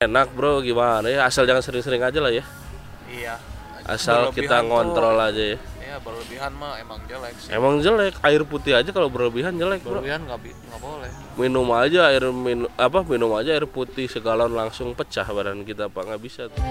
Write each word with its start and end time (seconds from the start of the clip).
enak 0.00 0.32
bro. 0.32 0.64
Gimana 0.64 1.12
ya? 1.12 1.28
Asal 1.28 1.44
jangan 1.44 1.60
sering-sering 1.60 2.00
aja 2.00 2.16
lah 2.18 2.32
ya. 2.32 2.40
Iya. 3.04 3.36
asal 3.84 4.30
kita 4.30 4.48
Berlebihan 4.48 4.62
tuh- 4.62 4.68
ngontrol 4.70 5.18
aja 5.18 5.44
ya. 5.46 5.58
Iya 5.76 5.96
berlebihan 5.98 6.52
mah 6.56 6.72
emang 6.78 7.00
jelek 7.04 7.34
sih. 7.36 7.50
emang 7.52 7.74
jelek. 7.80 8.14
Air 8.22 8.42
putih 8.48 8.72
aja 8.72 8.88
kalau 8.88 9.12
berlebihan 9.12 9.52
jelek 9.52 9.84
bro. 9.84 10.00
Berlebihan 10.00 10.24
nggak 10.24 10.40
boleh. 10.80 11.10
minum 11.36 11.68
aja 11.74 12.08
air 12.08 12.24
minum 12.32 12.70
apa? 12.78 13.04
Minum 13.04 13.36
aja 13.36 13.52
air 13.52 13.68
putih 13.68 14.08
segalon 14.08 14.56
langsung 14.56 14.96
pecah 14.96 15.26
badan 15.26 15.68
kita 15.68 15.92
apa 15.92 16.00
nggak 16.00 16.22
bisa 16.22 16.48
tuh. 16.48 16.64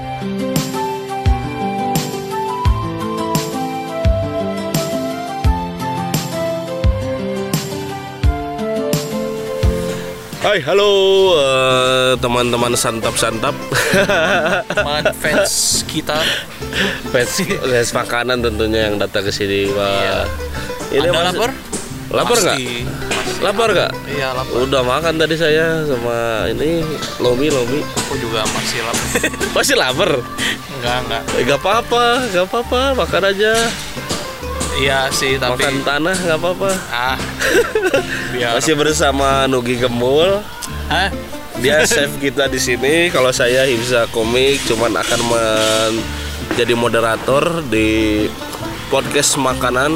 Hai, 10.40 10.64
halo 10.64 10.92
eh, 11.36 12.12
teman-teman 12.16 12.72
santap-santap. 12.74 13.52
Teman 14.72 15.04
fans 15.14 15.54
kita. 15.84 16.16
fans, 17.12 17.44
fans 17.44 17.90
makanan 17.92 18.40
tentunya 18.40 18.88
yang 18.88 18.96
datang 18.96 19.28
ke 19.28 19.32
sini, 19.32 19.68
Pak. 19.68 20.28
Anda 20.90 21.12
masih- 21.12 21.36
lapar? 21.36 21.52
Lapar 22.10 22.38
nggak? 22.40 22.58
Lapar 23.40 23.68
nggak? 23.70 23.92
Iya 24.10 24.28
lapar. 24.32 24.56
Udah 24.58 24.82
makan 24.82 25.14
tadi 25.16 25.36
saya 25.36 25.84
sama 25.84 26.18
ini 26.48 26.88
lomi 27.20 27.52
lomi. 27.52 27.84
Aku 28.08 28.16
juga 28.18 28.48
masih 28.48 28.80
lapar. 28.82 29.08
Masih 29.56 29.76
lapar? 29.76 30.12
enggak 30.72 30.98
enggak. 31.04 31.24
Eh, 31.36 31.44
gak 31.44 31.60
apa-apa, 31.60 32.04
gak 32.32 32.46
apa-apa, 32.48 32.82
makan 32.96 33.24
aja. 33.28 33.52
Iya 34.80 35.12
sih 35.12 35.36
tapi 35.36 35.60
Makan 35.60 35.76
tanah 35.84 36.16
gak 36.16 36.40
apa-apa. 36.40 36.72
ah 36.88 37.20
biar 38.32 38.56
Masih 38.56 38.80
bersama 38.80 39.44
Nugi 39.52 39.76
Gemul. 39.76 40.40
Hah? 40.88 41.12
Dia 41.60 41.84
chef 41.84 42.16
kita 42.24 42.48
di 42.48 42.56
sini. 42.56 43.12
Kalau 43.12 43.36
saya 43.36 43.68
Hibza 43.68 44.08
Komik 44.16 44.64
cuman 44.72 44.96
akan 44.96 45.22
menjadi 45.28 46.74
moderator 46.80 47.60
di 47.68 48.32
podcast 48.88 49.36
makanan. 49.36 49.92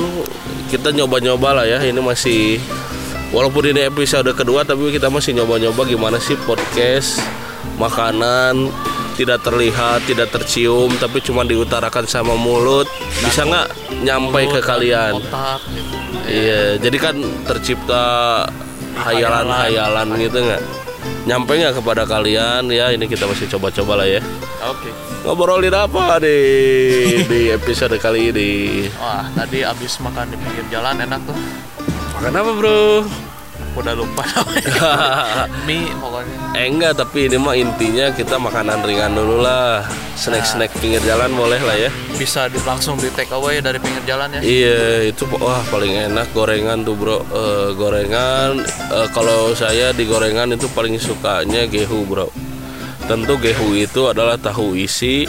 Kita 0.67 0.91
nyoba-nyoba 0.91 1.63
lah 1.63 1.65
ya. 1.65 1.79
Ini 1.79 2.03
masih 2.03 2.59
walaupun 3.31 3.71
ini 3.71 3.87
episode 3.87 4.27
kedua 4.35 4.67
tapi 4.67 4.91
kita 4.91 5.07
masih 5.07 5.31
nyoba-nyoba 5.39 5.87
gimana 5.87 6.19
sih 6.19 6.35
podcast 6.43 7.23
makanan 7.79 8.67
tidak 9.13 9.45
terlihat, 9.45 10.03
tidak 10.09 10.29
tercium, 10.33 10.89
tapi 10.97 11.21
cuma 11.21 11.45
diutarakan 11.45 12.05
sama 12.09 12.33
mulut. 12.33 12.89
Bisa 13.23 13.45
nggak 13.45 13.67
nyampai 14.03 14.43
ke 14.49 14.59
Mulut, 14.59 14.67
kalian? 14.67 15.11
Otak 15.17 15.61
gitu. 15.71 15.95
Iya, 16.23 16.61
jadi 16.79 16.97
kan 16.97 17.15
tercipta 17.45 18.03
hayalan-hayalan 19.05 20.07
gitu 20.17 20.37
nggak? 20.43 20.63
Nyampe 21.23 21.51
nggak 21.55 21.75
kepada 21.79 22.03
kalian? 22.03 22.67
Ya, 22.71 22.91
ini 22.91 23.07
kita 23.07 23.27
masih 23.27 23.47
coba-coba 23.47 24.03
lah 24.03 24.07
ya. 24.07 24.21
Oke. 24.67 24.91
Ngobrolin 25.23 25.71
apa 25.71 26.19
di 26.19 26.37
di 27.23 27.47
episode 27.51 27.95
kali 27.95 28.31
ini? 28.35 28.51
Wah, 28.99 29.27
tadi 29.31 29.63
abis 29.63 30.03
makan 30.03 30.31
di 30.31 30.37
pinggir 30.39 30.65
jalan 30.67 30.99
enak 30.99 31.23
tuh. 31.23 31.37
Makan 32.19 32.33
apa, 32.35 32.51
Bro? 32.55 32.83
Udah 33.73 33.93
lupa. 33.97 34.21
Mie 35.67 35.89
pokoknya. 35.97 36.37
Eh 36.53 36.69
enggak, 36.69 36.93
tapi 37.01 37.25
ini 37.25 37.37
mah 37.41 37.57
intinya 37.57 38.13
kita 38.13 38.37
makanan 38.37 38.85
ringan 38.85 39.17
dulu 39.17 39.41
lah. 39.41 39.81
Snack-snack 40.13 40.69
pinggir 40.77 41.01
jalan 41.01 41.33
boleh 41.33 41.57
lah 41.57 41.73
ya. 41.73 41.89
Bisa 42.13 42.45
di, 42.53 42.61
langsung 42.61 43.01
di 43.01 43.09
take 43.17 43.33
away 43.33 43.65
dari 43.65 43.81
pinggir 43.81 44.05
jalan 44.05 44.29
ya. 44.37 44.41
Iya, 44.45 45.09
itu 45.09 45.25
wah 45.41 45.65
paling 45.73 46.13
enak 46.13 46.29
gorengan 46.37 46.85
tuh, 46.85 46.93
Bro. 46.93 47.17
Eh, 47.33 47.69
gorengan 47.73 48.61
eh, 48.93 49.07
kalau 49.09 49.57
saya 49.57 49.89
di 49.89 50.05
gorengan 50.05 50.53
itu 50.53 50.69
paling 50.69 51.01
sukanya 51.01 51.65
gehu, 51.65 52.05
Bro. 52.05 52.29
Tentu 53.09 53.41
gehu 53.41 53.73
itu 53.73 54.05
adalah 54.07 54.37
tahu 54.37 54.77
isi, 54.77 55.25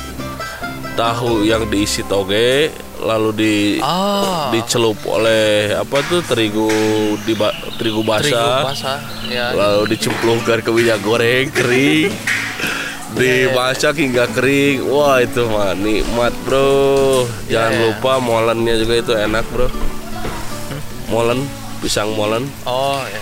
tahu 0.94 1.48
yang 1.48 1.64
diisi 1.72 2.04
toge, 2.04 2.70
lalu 3.04 3.30
di 3.32 3.54
Ah. 3.78 4.48
dicelup 4.48 4.96
oleh 5.04 5.70
apa 5.70 6.00
tuh 6.04 6.24
terigu 6.24 6.66
di 7.22 7.36
terigu 7.36 7.70
Terigu 7.76 8.00
basah, 8.02 8.64
basah. 8.64 8.98
Ya. 9.28 9.52
lalu 9.52 9.92
dicemplungkan 9.92 10.58
ke 10.58 10.70
minyak 10.70 10.98
goreng 11.00 11.52
kering. 11.52 12.10
Dimasak 13.14 13.94
hingga 13.94 14.26
kering, 14.26 14.90
wah 14.90 15.22
itu 15.22 15.46
mah 15.46 15.70
nikmat 15.72 16.34
bro. 16.42 17.22
Jangan 17.46 17.70
Iya. 17.70 17.82
lupa 17.86 18.12
molennya 18.18 18.74
juga 18.74 18.94
itu 18.98 19.12
enak 19.14 19.46
bro. 19.48 19.70
Molen, 21.06 21.46
pisang 21.78 22.10
molen, 22.10 22.50
Oh 22.64 22.98
ya. 23.06 23.20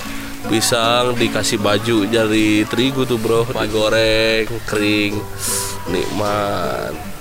pisang 0.48 1.12
dikasih 1.12 1.60
baju 1.60 2.08
dari 2.08 2.64
terigu 2.64 3.04
tuh 3.04 3.20
bro, 3.20 3.44
digoreng 3.44 4.48
kering, 4.64 5.20
nikmat. 5.86 7.11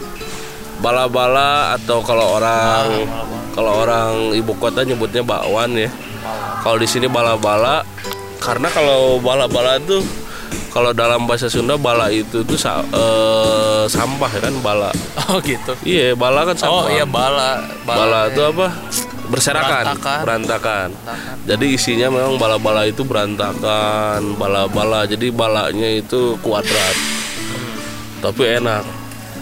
Bala-bala 0.81 1.77
atau 1.77 2.01
kalau 2.01 2.41
orang 2.41 3.05
kalau 3.53 3.83
orang 3.83 4.33
ibu 4.33 4.51
kota 4.57 4.81
nyebutnya 4.81 5.21
bakwan 5.21 5.77
ya. 5.77 5.89
Kalau 6.61 6.77
di 6.77 6.85
sini 6.85 7.05
bala-bala 7.05 7.85
karena 8.41 8.67
kalau 8.69 9.21
bala-bala 9.21 9.77
tuh 9.79 10.01
kalau 10.71 10.89
dalam 10.91 11.27
bahasa 11.27 11.51
Sunda 11.51 11.75
bala 11.75 12.07
itu 12.09 12.41
tuh 12.41 12.55
sa- 12.55 12.81
eh, 12.81 13.83
sampah 13.85 14.31
ya 14.31 14.41
kan 14.41 14.55
bala. 14.59 14.89
Oh 15.29 15.37
gitu. 15.43 15.75
Iya, 15.83 16.15
bala 16.15 16.43
kan 16.43 16.55
sampah. 16.57 16.73
Oh 16.73 16.85
iya 16.87 17.05
bala. 17.05 17.59
Bala 17.83 18.27
itu 18.27 18.41
apa? 18.41 18.67
Berserakan, 19.31 19.95
Berantakan. 19.95 20.19
berantakan. 20.27 20.87
Berantakan. 20.91 21.39
Jadi 21.47 21.65
isinya 21.71 22.07
memang 22.11 22.35
bala-bala 22.35 22.83
itu 22.83 23.07
berantakan, 23.07 24.35
bala-bala. 24.35 25.07
Jadi 25.07 25.31
balanya 25.31 25.87
itu 25.87 26.35
kuadrat. 26.43 26.95
Tapi 28.19 28.59
enak. 28.59 28.83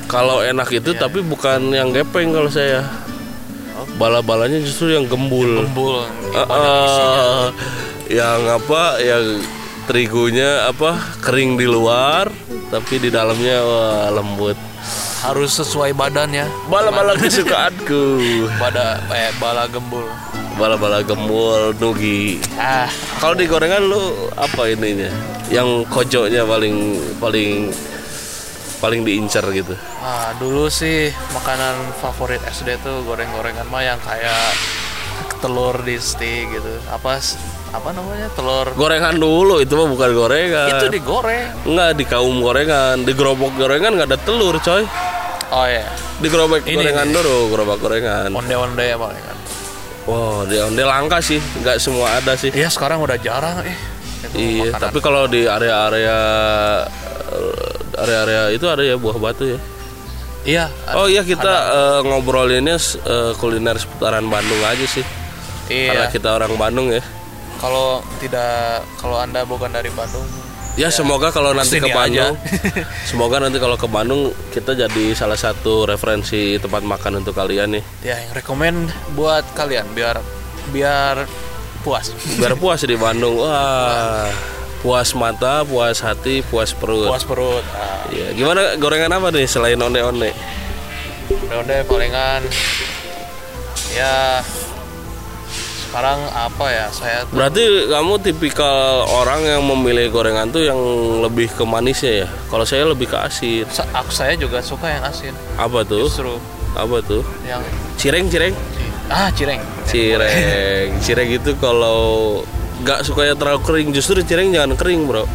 Kalau 0.09 0.41
enak 0.41 0.67
itu 0.73 0.91
Iya. 0.91 0.99
tapi 0.99 1.21
bukan 1.21 1.69
yang 1.69 1.93
gepeng 1.93 2.33
kalau 2.33 2.49
saya. 2.49 2.81
Bala-balanya 3.95 4.59
justru 4.59 4.91
yang 4.91 5.05
gembul. 5.05 5.63
Gembul. 5.63 6.03
Ah, 6.31 6.45
ah, 6.45 7.43
yang 8.05 8.41
apa 8.49 8.97
yang 8.99 9.39
terigunya 9.85 10.65
apa 10.65 10.93
kering 11.19 11.55
di 11.55 11.65
luar 11.65 12.29
tapi 12.67 12.97
di 12.97 13.09
dalamnya 13.09 13.57
wah, 13.59 14.09
lembut 14.11 14.53
Harus 15.19 15.57
sesuai 15.57 15.91
badan 15.91 16.29
ya. 16.31 16.45
bala-bala 16.65 17.13
kesukaanku 17.13 18.21
Pada 18.61 19.01
eh 19.09 19.33
bala 19.35 19.65
gembul. 19.65 20.05
bala-bala 20.55 21.01
gembul 21.01 21.73
nugi 21.75 22.37
Ah, 22.53 22.85
kalau 23.17 23.33
di 23.33 23.45
gorengan 23.45 23.81
lu 23.83 24.01
apa 24.35 24.67
ininya 24.67 25.09
yang 25.47 25.81
kojoknya 25.85 26.45
paling 26.45 26.75
paling 27.17 27.73
paling 28.79 29.03
diincar 29.03 29.43
gitu 29.49 29.75
ah, 29.99 30.31
dulu 30.35 30.67
sih 30.67 31.11
makanan 31.29 31.75
favorit 31.97 32.39
SD 32.41 32.79
tuh 32.79 33.03
goreng-gorengan 33.03 33.67
mah 33.67 33.83
yang 33.83 33.99
kayak 33.99 34.55
telur 35.37 35.79
di 35.79 35.95
stick 35.95 36.47
gitu. 36.49 36.67
Apa 36.89 37.15
apa 37.69 37.89
namanya? 37.91 38.27
Telur 38.33 38.67
gorengan 38.73 39.15
dulu 39.15 39.59
itu 39.59 39.71
mah 39.71 39.87
bukan 39.87 40.09
gorengan 40.11 40.67
itu 40.69 40.85
digoreng. 40.89 41.47
Enggak 41.63 41.91
di 41.95 42.03
kaum 42.03 42.39
gorengan 42.39 43.03
di 43.03 43.11
gerobak 43.11 43.55
gorengan 43.55 43.95
nggak 43.95 44.09
ada 44.09 44.19
telur 44.19 44.55
coy 44.57 44.83
Oh 45.49 45.65
ya. 45.65 45.87
di 46.19 46.27
gerobak 46.27 46.61
Ini 46.61 46.75
gorengan 46.75 47.07
nih. 47.07 47.15
dulu 47.15 47.35
gerobak 47.49 47.77
gorengan 47.79 48.29
Onde-onde 48.29 48.83
ya 48.85 48.95
paling 48.95 49.23
kan. 49.23 49.37
Wow, 50.03 50.43
di 50.43 50.57
onde 50.57 50.83
langka 50.83 51.21
sih, 51.21 51.37
nggak 51.37 51.77
semua 51.77 52.17
ada 52.17 52.33
sih. 52.33 52.49
Iya 52.49 52.67
sekarang 52.67 52.99
udah 52.99 53.15
jarang 53.15 53.61
eh. 53.61 53.77
Itu 54.19 54.35
Iya, 54.35 54.73
makanan. 54.73 54.81
tapi 54.81 54.99
kalau 54.99 55.23
di 55.25 55.45
area-area 55.45 56.17
eh, 57.29 57.78
area-area 58.01 58.41
itu 58.51 58.65
ada 58.65 58.81
ya 58.81 58.95
buah 58.95 59.17
batu 59.17 59.43
ya. 59.45 59.59
iya. 60.43 60.65
Oh 60.93 61.05
iya 61.05 61.21
kita 61.21 61.53
eh, 61.69 61.99
ngobrolinnya 62.03 62.77
eh, 63.03 63.31
kuliner 63.35 63.75
seputaran 63.75 64.25
Bandung 64.25 64.61
aja 64.63 64.85
sih. 64.85 65.03
Karena 65.67 66.05
Iya. 66.05 66.09
kita 66.09 66.33
orang 66.33 66.55
Bandung 66.55 66.89
ya. 66.89 67.03
Kalau 67.59 67.99
tidak 68.17 68.81
kalau 68.95 69.19
Anda 69.19 69.43
bukan 69.43 69.69
dari 69.69 69.91
Bandung, 69.91 70.25
Ya 70.79 70.87
semoga 70.87 71.27
kalau 71.27 71.51
nanti 71.51 71.75
ke. 71.75 71.91
Bandung, 71.91 72.39
semoga 73.09 73.43
nanti 73.43 73.59
kalau 73.59 73.75
ke 73.75 73.83
Bandung 73.83 74.31
kita 74.49 74.71
jadi 74.71 75.11
salah 75.11 75.35
satu 75.35 75.83
referensi 75.83 76.55
tempat 76.55 76.87
makan 76.87 77.19
untuk 77.19 77.35
kalian 77.35 77.75
nih. 77.75 77.83
ya 77.99 78.15
yang 78.15 78.31
rekomend 78.31 78.87
buat 79.11 79.43
kalian 79.53 79.91
biar 79.91 80.23
biar 80.71 81.27
puas. 81.83 82.15
Biar 82.39 82.55
puas 82.55 82.79
di 82.79 82.95
Bandung. 82.95 83.35
Wah, 83.43 84.31
puas 84.79 85.11
mata, 85.13 85.61
puas 85.61 85.99
hati, 85.99 86.39
puas 86.41 86.71
perut. 86.71 87.07
Puas 87.07 87.23
perut. 87.23 87.63
Nah, 87.65 88.07
Iya, 88.09 88.33
gimana 88.33 88.73
gorengan 88.75 89.11
apa 89.11 89.29
nih 89.29 89.45
selain 89.45 89.77
onde-onde? 89.77 90.31
onde 91.51 91.77
palingan 91.83 92.41
ya 93.91 94.41
sekarang 95.83 96.21
apa 96.27 96.65
ya 96.67 96.85
saya 96.89 97.21
tuh 97.23 97.33
Berarti 97.35 97.63
kamu 97.87 98.13
tipikal 98.19 98.77
orang 99.07 99.41
yang 99.43 99.61
memilih 99.63 100.09
gorengan 100.11 100.47
tuh 100.47 100.61
yang 100.63 100.77
lebih 101.19 101.49
ke 101.49 101.61
manisnya 101.63 102.23
ya? 102.23 102.27
Kalau 102.45 102.61
saya 102.63 102.85
lebih 102.85 103.05
ke 103.05 103.17
asin. 103.17 103.65
sa- 103.67 103.89
aku 103.91 104.09
saya 104.09 104.33
juga 104.33 104.57
suka 104.59 104.85
yang 104.87 105.01
asin 105.03 105.33
Apa 105.55 105.81
tuh? 105.81 106.05
justru 106.05 106.37
Apa 106.71 107.01
tuh? 107.01 107.21
yang 107.43 107.61
Cireng, 107.95 108.25
cireng. 108.25 108.53
ah 109.07 109.29
cireng 109.31 109.61
Cireng. 109.83 110.93
Cireng 110.99 111.29
itu 111.31 111.51
kalau 111.57 112.41
nggak 112.79 112.99
sukanya 113.03 113.35
terlalu 113.35 113.59
kering, 113.61 113.87
justru 113.91 114.19
cireng 114.21 114.49
jangan 114.49 114.73
kering, 114.73 115.03
Bro. 115.03 115.25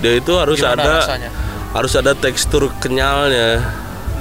Dia 0.00 0.16
itu 0.16 0.32
harus 0.34 0.60
Gimana 0.60 0.78
ada 0.78 0.92
rasanya? 1.00 1.30
harus 1.72 1.92
ada 1.94 2.12
tekstur 2.12 2.68
kenyalnya. 2.76 3.64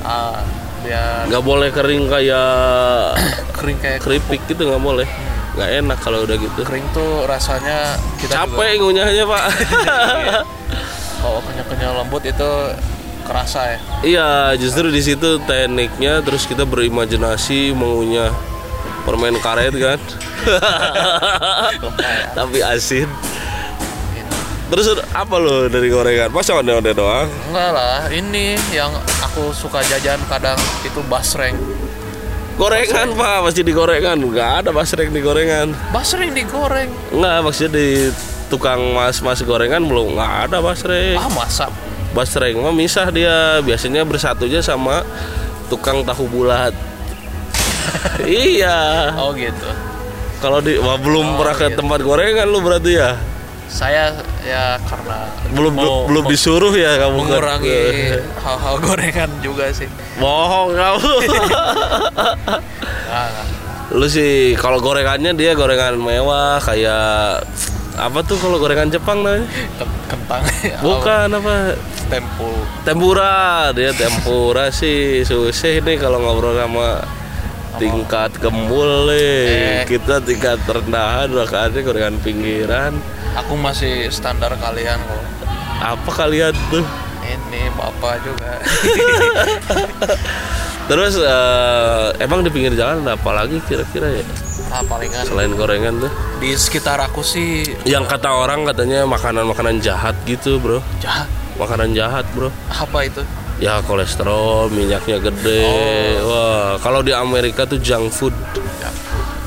Ah 0.02 0.40
biar 0.84 1.28
nggak 1.28 1.44
boleh 1.44 1.70
kering 1.70 2.08
kayak 2.08 3.16
kering 3.60 3.78
kayak 3.80 4.00
keripik 4.00 4.42
gitu 4.46 4.64
nggak 4.64 4.80
boleh. 4.80 5.08
Nggak 5.54 5.70
enak 5.80 5.98
kalau 6.00 6.24
udah 6.24 6.36
gitu. 6.36 6.62
Kering 6.64 6.88
tuh 6.92 7.24
rasanya 7.24 8.00
kita 8.18 8.34
juga- 8.34 8.58
capek 8.58 8.72
ngunyahnya 8.80 9.24
pak. 9.24 9.44
Kalau 11.22 11.40
kenyal-kenyal 11.42 12.04
lembut 12.04 12.24
itu 12.24 12.52
kerasa 13.24 13.60
ya. 13.66 13.80
Iya 14.04 14.30
justru 14.58 14.92
di 14.92 15.00
situ 15.00 15.40
tekniknya 15.44 16.20
terus 16.20 16.44
kita 16.44 16.64
berimajinasi 16.64 17.72
mengunyah 17.72 18.36
permen 19.04 19.40
karet 19.40 19.72
kan 19.74 20.00
tapi 22.38 22.60
asin. 22.64 23.08
Terus 24.74 24.90
apa 25.14 25.38
lo 25.38 25.70
dari 25.70 25.86
gorengan? 25.86 26.34
Masa 26.34 26.58
onde-onde 26.58 26.98
doang? 26.98 27.30
Enggak 27.54 27.70
lah 27.78 28.10
ini 28.10 28.58
yang 28.74 28.90
aku 29.22 29.54
suka 29.54 29.86
jajan 29.86 30.18
kadang 30.26 30.58
itu 30.82 30.98
basreng. 31.06 31.54
Gorengan 32.58 33.14
pak. 33.14 33.38
Pasti 33.46 33.62
digorengan. 33.62 34.18
Nggak 34.18 34.52
ada 34.66 34.70
basreng 34.74 35.14
di 35.14 35.22
gorengan. 35.22 35.78
Basreng 35.94 36.34
digoreng 36.34 36.90
nggak 37.14 37.38
maksudnya 37.46 37.70
di 37.78 38.10
tukang 38.50 38.82
mas-mas 38.98 39.46
gorengan 39.46 39.86
belum. 39.86 40.18
Nggak 40.18 40.50
ada 40.50 40.58
basreng. 40.58 41.22
Ah 41.22 41.30
masa? 41.30 41.70
Basreng 42.18 42.58
mah 42.58 42.74
misah 42.74 43.14
dia. 43.14 43.62
Biasanya 43.62 44.02
bersatunya 44.02 44.66
sama 44.66 45.06
tukang 45.70 46.02
tahu 46.02 46.26
bulat. 46.26 46.74
Iya. 48.26 49.14
Oh 49.22 49.38
gitu 49.38 49.93
kalau 50.44 50.60
di 50.60 50.76
wah, 50.76 50.98
belum 50.98 51.26
Oh, 51.26 51.36
pernah 51.40 51.56
ke 51.56 51.66
gitu. 51.66 51.76
tempat 51.80 52.00
gorengan 52.00 52.46
lu 52.46 52.60
berarti 52.60 52.92
ya? 52.94 53.18
Saya 53.66 54.12
ya 54.44 54.78
karena 54.78 55.18
belum 55.50 55.72
mau- 55.74 56.06
belum 56.06 56.24
disuruh 56.28 56.72
ya 56.72 57.00
kamu 57.00 57.16
ke- 57.16 57.18
mengurangi 57.18 57.80
ke- 58.12 58.22
hal-hal 58.38 58.76
gorengan 58.78 59.30
juga 59.40 59.72
sih. 59.72 59.88
Bohong 60.16 60.74
kamu. 60.74 61.10
Nggak. 61.24 61.58
lu 63.94 64.06
sih 64.08 64.56
kalau 64.56 64.80
gorengannya 64.80 65.32
dia 65.32 65.54
gorengan 65.54 65.96
mewah 65.96 66.60
kayak 66.60 67.44
apa 67.94 68.20
tuh 68.22 68.36
kalau 68.36 68.58
gorengan 68.58 68.90
Jepang 68.90 69.22
namanya? 69.22 69.44
Ken- 69.76 69.98
kentang. 70.08 70.42
Bukan 70.80 71.28
apa? 71.36 71.54
Tempo 72.04 72.52
tempura 72.84 73.72
dia 73.72 73.90
tempura 73.92 74.68
sih 74.70 75.24
susah 75.24 75.80
nih 75.80 75.96
kalau 75.96 76.20
ngobrol 76.20 76.54
sama 76.54 77.00
tingkat 77.78 78.32
nih. 78.38 79.14
Eh. 79.14 79.82
kita 79.90 80.22
tingkat 80.22 80.62
rendahan 80.66 81.30
makanya 81.32 81.80
gorengan 81.82 82.18
pinggiran. 82.22 82.94
Aku 83.40 83.58
masih 83.58 84.10
standar 84.14 84.54
kalian 84.58 85.02
kok. 85.02 85.24
Apa 85.82 86.10
kalian 86.26 86.54
tuh? 86.70 86.86
Ini 87.24 87.72
bapak 87.74 88.22
juga. 88.22 88.52
Terus 90.92 91.16
eh, 91.16 92.08
emang 92.20 92.44
di 92.44 92.52
pinggir 92.52 92.76
jalan 92.76 93.08
ada 93.08 93.16
apa 93.16 93.32
lagi 93.32 93.64
kira-kira 93.64 94.20
ya? 94.20 94.24
Ah 94.68 94.84
palingan? 94.84 95.24
Selain 95.24 95.56
gorengan 95.56 96.04
tuh? 96.04 96.12
Di 96.44 96.52
sekitar 96.60 97.00
aku 97.00 97.24
sih. 97.24 97.64
Yang 97.88 98.12
kata 98.12 98.36
orang 98.36 98.68
katanya 98.68 99.08
makanan-makanan 99.08 99.80
jahat 99.80 100.12
gitu 100.28 100.60
bro. 100.60 100.84
Jahat? 101.00 101.32
Makanan 101.56 101.96
jahat 101.96 102.28
bro. 102.36 102.52
Apa 102.68 103.08
itu 103.08 103.24
ya 103.58 103.82
kolesterol 103.82 104.70
minyaknya 104.70 105.18
gede. 105.20 105.66
Wah 106.22 106.78
kalau 106.80 107.02
di 107.02 107.12
Amerika 107.12 107.66
tuh 107.66 107.78
junk 107.78 108.10
food. 108.10 108.34
Ya. 108.80 108.90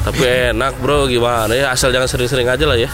tapi 0.03 0.23
enak 0.55 0.79
bro. 0.79 1.07
Gimana? 1.07 1.51
Ya 1.51 1.71
asal 1.71 1.91
jangan 1.91 2.07
sering-sering 2.07 2.47
aja 2.47 2.63
lah 2.63 2.79
ya. 2.79 2.91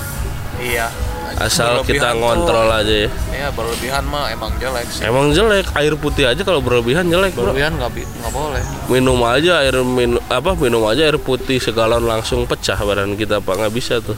Iya. 0.56 0.88
Asal 1.32 1.80
kita 1.82 2.12
Berlebihan 2.12 2.12
tuh- 2.12 2.20
ngontrol 2.22 2.68
aja 2.70 2.94
ya. 3.08 3.10
Ya 3.32 3.48
berlebihan 3.50 4.04
mah 4.06 4.28
emang 4.28 4.52
jelek 4.56 4.86
sih. 4.86 5.02
Emang 5.02 5.32
jelek. 5.32 5.66
Air 5.74 5.96
putih 5.96 6.28
aja 6.28 6.40
kalau 6.40 6.60
berlebihan 6.60 7.08
jelek 7.08 7.32
berlebihan 7.34 7.74
nggak 7.76 7.90
boleh. 8.30 8.62
Minum 8.86 9.18
aja 9.24 9.60
air 9.60 9.80
minum 9.80 10.20
apa 10.28 10.54
minum 10.54 10.84
aja 10.86 11.02
air 11.02 11.16
putih 11.16 11.58
segalon 11.58 12.04
langsung 12.04 12.44
pecah 12.44 12.76
badan 12.78 13.16
kita 13.16 13.40
pak. 13.40 13.58
Nggak 13.58 13.74
bisa 13.74 13.98
tuh. 13.98 14.14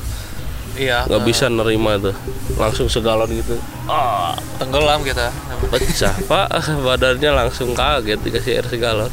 Iya. 0.74 1.06
Nggak 1.06 1.22
bisa 1.22 1.46
nerima 1.46 1.96
tuh. 1.98 2.14
Langsung 2.58 2.90
segalon 2.90 3.30
gitu. 3.30 3.56
Ah 3.86 4.34
tenggelam 4.58 5.00
kita 5.02 5.30
pecah 5.70 6.14
pak. 6.26 6.48
Badannya 6.86 7.30
langsung 7.30 7.72
kaget 7.72 8.20
dikasih 8.22 8.52
air 8.60 8.66
segalon. 8.66 9.10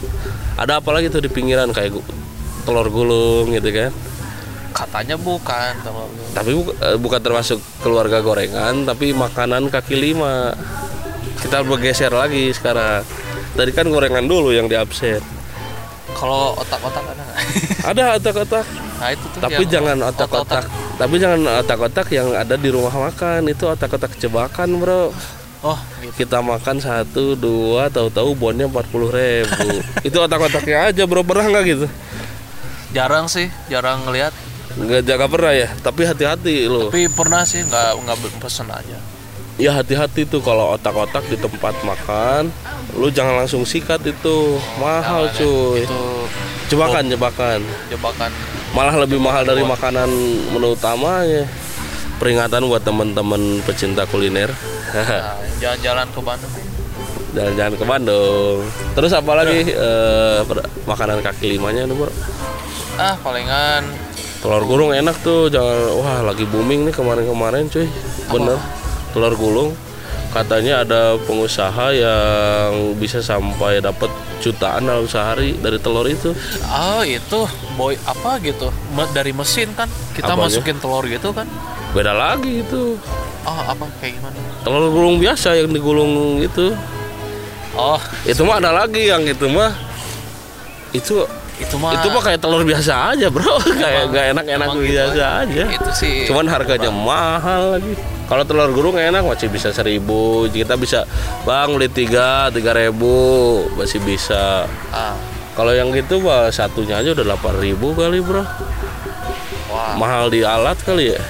Ada 0.58 0.80
apa 0.84 0.90
lagi 0.94 1.10
tuh 1.10 1.22
di 1.24 1.30
pinggiran? 1.32 1.72
Kayak 1.74 2.02
telur 2.64 2.88
gulung 2.94 3.50
gitu 3.52 3.70
kan? 3.72 3.92
Katanya 4.72 5.20
bukan 5.20 5.72
telur 5.84 6.08
tapi 6.32 6.56
bu- 6.56 6.76
eh, 6.80 6.96
bukan 6.96 7.20
termasuk 7.20 7.60
keluarga 7.84 8.24
gorengan 8.24 8.88
tapi 8.88 9.12
makanan 9.12 9.68
kaki 9.68 9.96
lima. 10.00 10.56
Kita 11.42 11.66
bergeser 11.66 12.14
lagi 12.14 12.54
sekarang. 12.54 13.04
Tadi 13.52 13.72
kan 13.76 13.90
gorengan 13.90 14.24
dulu 14.24 14.54
yang 14.56 14.72
di 14.72 14.78
absen. 14.80 15.20
Kalau 16.16 16.54
otak-otak 16.56 17.04
ada 17.04 17.26
ada 17.92 18.04
otak-otak. 18.16 18.66
Nah 19.02 19.10
itu 19.10 19.26
tuh 19.34 19.40
tapi 19.42 19.64
jangan 19.68 19.98
otak-otak. 20.08 20.64
Tapi 20.96 21.16
jangan 21.18 21.42
otak-otak 21.66 22.08
yang 22.14 22.30
ada 22.38 22.56
di 22.56 22.70
rumah 22.70 22.94
makan. 22.94 23.50
Itu 23.50 23.68
otak-otak 23.68 24.16
jebakan 24.22 24.78
bro 24.80 25.12
oh 25.62 25.80
gitu 26.02 26.26
kita 26.26 26.42
makan 26.42 26.82
satu 26.82 27.38
dua 27.38 27.88
tahu-tahu 27.94 28.34
bonnya 28.34 28.66
empat 28.66 28.90
puluh 28.90 29.14
ribu. 29.14 29.82
Itu 30.08 30.18
otak-otaknya 30.22 30.90
aja 30.90 31.04
bro. 31.06 31.22
Pernah 31.22 31.50
nggak 31.50 31.64
gitu? 31.70 31.88
Jarang 32.92 33.30
sih 33.32 33.48
jarang 33.70 34.04
ngelihat 34.04 34.34
nggak 34.78 35.02
jaga 35.06 35.26
pernah 35.30 35.54
ya. 35.54 35.70
Tapi 35.80 36.02
hati-hati 36.06 36.66
lo 36.66 36.90
tapi 36.90 37.08
pernah 37.14 37.46
sih 37.46 37.62
nggak 37.62 37.90
nggak 38.02 38.18
pesen 38.42 38.68
aja. 38.70 38.98
Ya 39.62 39.78
hati-hati 39.78 40.26
tuh 40.26 40.42
kalau 40.42 40.74
otak-otak 40.74 41.22
di 41.30 41.38
tempat 41.38 41.78
makan 41.86 42.50
lu 42.98 43.14
jangan 43.14 43.46
langsung 43.46 43.62
sikat 43.64 44.02
itu. 44.04 44.58
Mahal 44.82 45.30
Jangan 45.30 45.38
ya. 45.38 45.46
cuy. 45.46 45.86
itu 45.86 46.02
jebakan 46.74 47.04
jebakan. 47.06 47.60
jebakan. 47.94 48.32
Malah 48.72 49.04
lebih 49.04 49.20
mahal 49.20 49.44
dari 49.44 49.62
makanan 49.68 50.08
menu 50.56 50.72
utamanya 50.72 51.44
peringatan 52.22 52.70
buat 52.70 52.86
teman-teman 52.86 53.66
pecinta 53.66 54.06
kuliner 54.06 54.54
nah, 54.94 55.40
jalan-jalan 55.60 56.08
ke 56.12 56.20
Bandung. 56.20 56.54
Jalan-jalan 57.32 57.74
ke 57.80 57.86
Bandung. 57.88 58.60
Terus 58.96 59.12
apa 59.16 59.32
lagi 59.34 59.60
eh, 59.72 60.40
makanan 60.84 61.24
kaki 61.24 61.56
limanya 61.56 61.88
nih 61.88 61.96
bro 61.96 62.12
ah 63.00 63.16
palingan. 63.24 63.84
Telur 64.42 64.66
gulung 64.66 64.92
enak 64.92 65.22
tuh 65.22 65.50
jangan 65.54 65.94
wah 66.02 66.20
lagi 66.26 66.46
booming 66.50 66.90
nih 66.90 66.94
kemarin-kemarin 66.94 67.70
cuy. 67.70 67.88
Bener. 68.30 68.58
Telur 69.14 69.34
gulung. 69.38 69.72
Katanya 70.32 70.88
ada 70.88 71.20
pengusaha 71.28 71.92
yang 71.92 72.96
bisa 72.96 73.20
sampai 73.20 73.84
dapat 73.84 74.08
jutaan 74.40 74.88
dalam 74.88 75.04
sehari 75.04 75.60
dari 75.60 75.76
telur 75.76 76.08
itu. 76.08 76.32
Ah 76.72 77.04
itu 77.04 77.44
boy 77.76 78.00
apa 78.08 78.40
gitu? 78.40 78.72
Dari 79.12 79.36
mesin 79.36 79.76
kan? 79.76 79.92
Kita 80.16 80.34
Apanya? 80.34 80.48
masukin 80.48 80.80
telur 80.80 81.04
gitu 81.06 81.36
kan? 81.36 81.46
Beda 81.92 82.16
lagi 82.16 82.64
itu 82.64 82.96
oh 83.46 83.62
apa? 83.66 83.86
Kayak 84.00 84.22
gimana? 84.22 84.38
Telur 84.62 84.86
gulung 84.94 85.18
biasa 85.18 85.58
yang 85.58 85.70
digulung 85.74 86.42
itu. 86.42 86.76
Oh. 87.78 88.00
Itu 88.28 88.44
mah 88.44 88.60
ada 88.60 88.72
lagi 88.76 89.08
yang 89.08 89.24
itu 89.24 89.48
mah. 89.48 89.72
Itu 90.92 91.24
itu 91.62 91.76
mah 91.78 91.94
itu 91.94 92.08
mah 92.10 92.24
kayak 92.26 92.40
telur 92.42 92.66
biasa 92.66 93.14
aja 93.14 93.30
bro. 93.30 93.62
Kayak 93.82 94.04
nggak 94.10 94.26
enak-enak 94.34 94.68
gitu 94.74 94.82
biasa 94.82 95.12
aja. 95.14 95.28
aja. 95.46 95.64
Itu 95.70 95.90
sih. 95.94 96.26
Cuman 96.26 96.50
harganya 96.50 96.90
mahal 96.90 97.78
lagi. 97.78 97.94
Kalau 98.26 98.44
telur 98.48 98.72
gulung 98.74 98.98
enak 98.98 99.22
masih 99.22 99.48
bisa 99.48 99.70
seribu. 99.70 100.50
Kita 100.50 100.74
bisa 100.74 101.06
bang 101.46 101.70
beli 101.70 101.88
tiga 101.88 102.50
tiga 102.50 102.74
ribu. 102.74 103.62
Masih 103.78 104.02
bisa. 104.02 104.66
Ah. 104.90 105.14
Kalau 105.54 105.76
yang 105.76 105.94
gitu 105.94 106.18
mah 106.24 106.50
satunya 106.50 106.98
aja 106.98 107.14
udah 107.14 107.26
delapan 107.30 107.54
ribu 107.62 107.94
kali 107.94 108.20
bro. 108.20 108.42
Wah. 109.72 109.96
Mahal 109.96 110.34
di 110.34 110.44
alat 110.44 110.76
kali 110.84 111.16
ya 111.16 111.22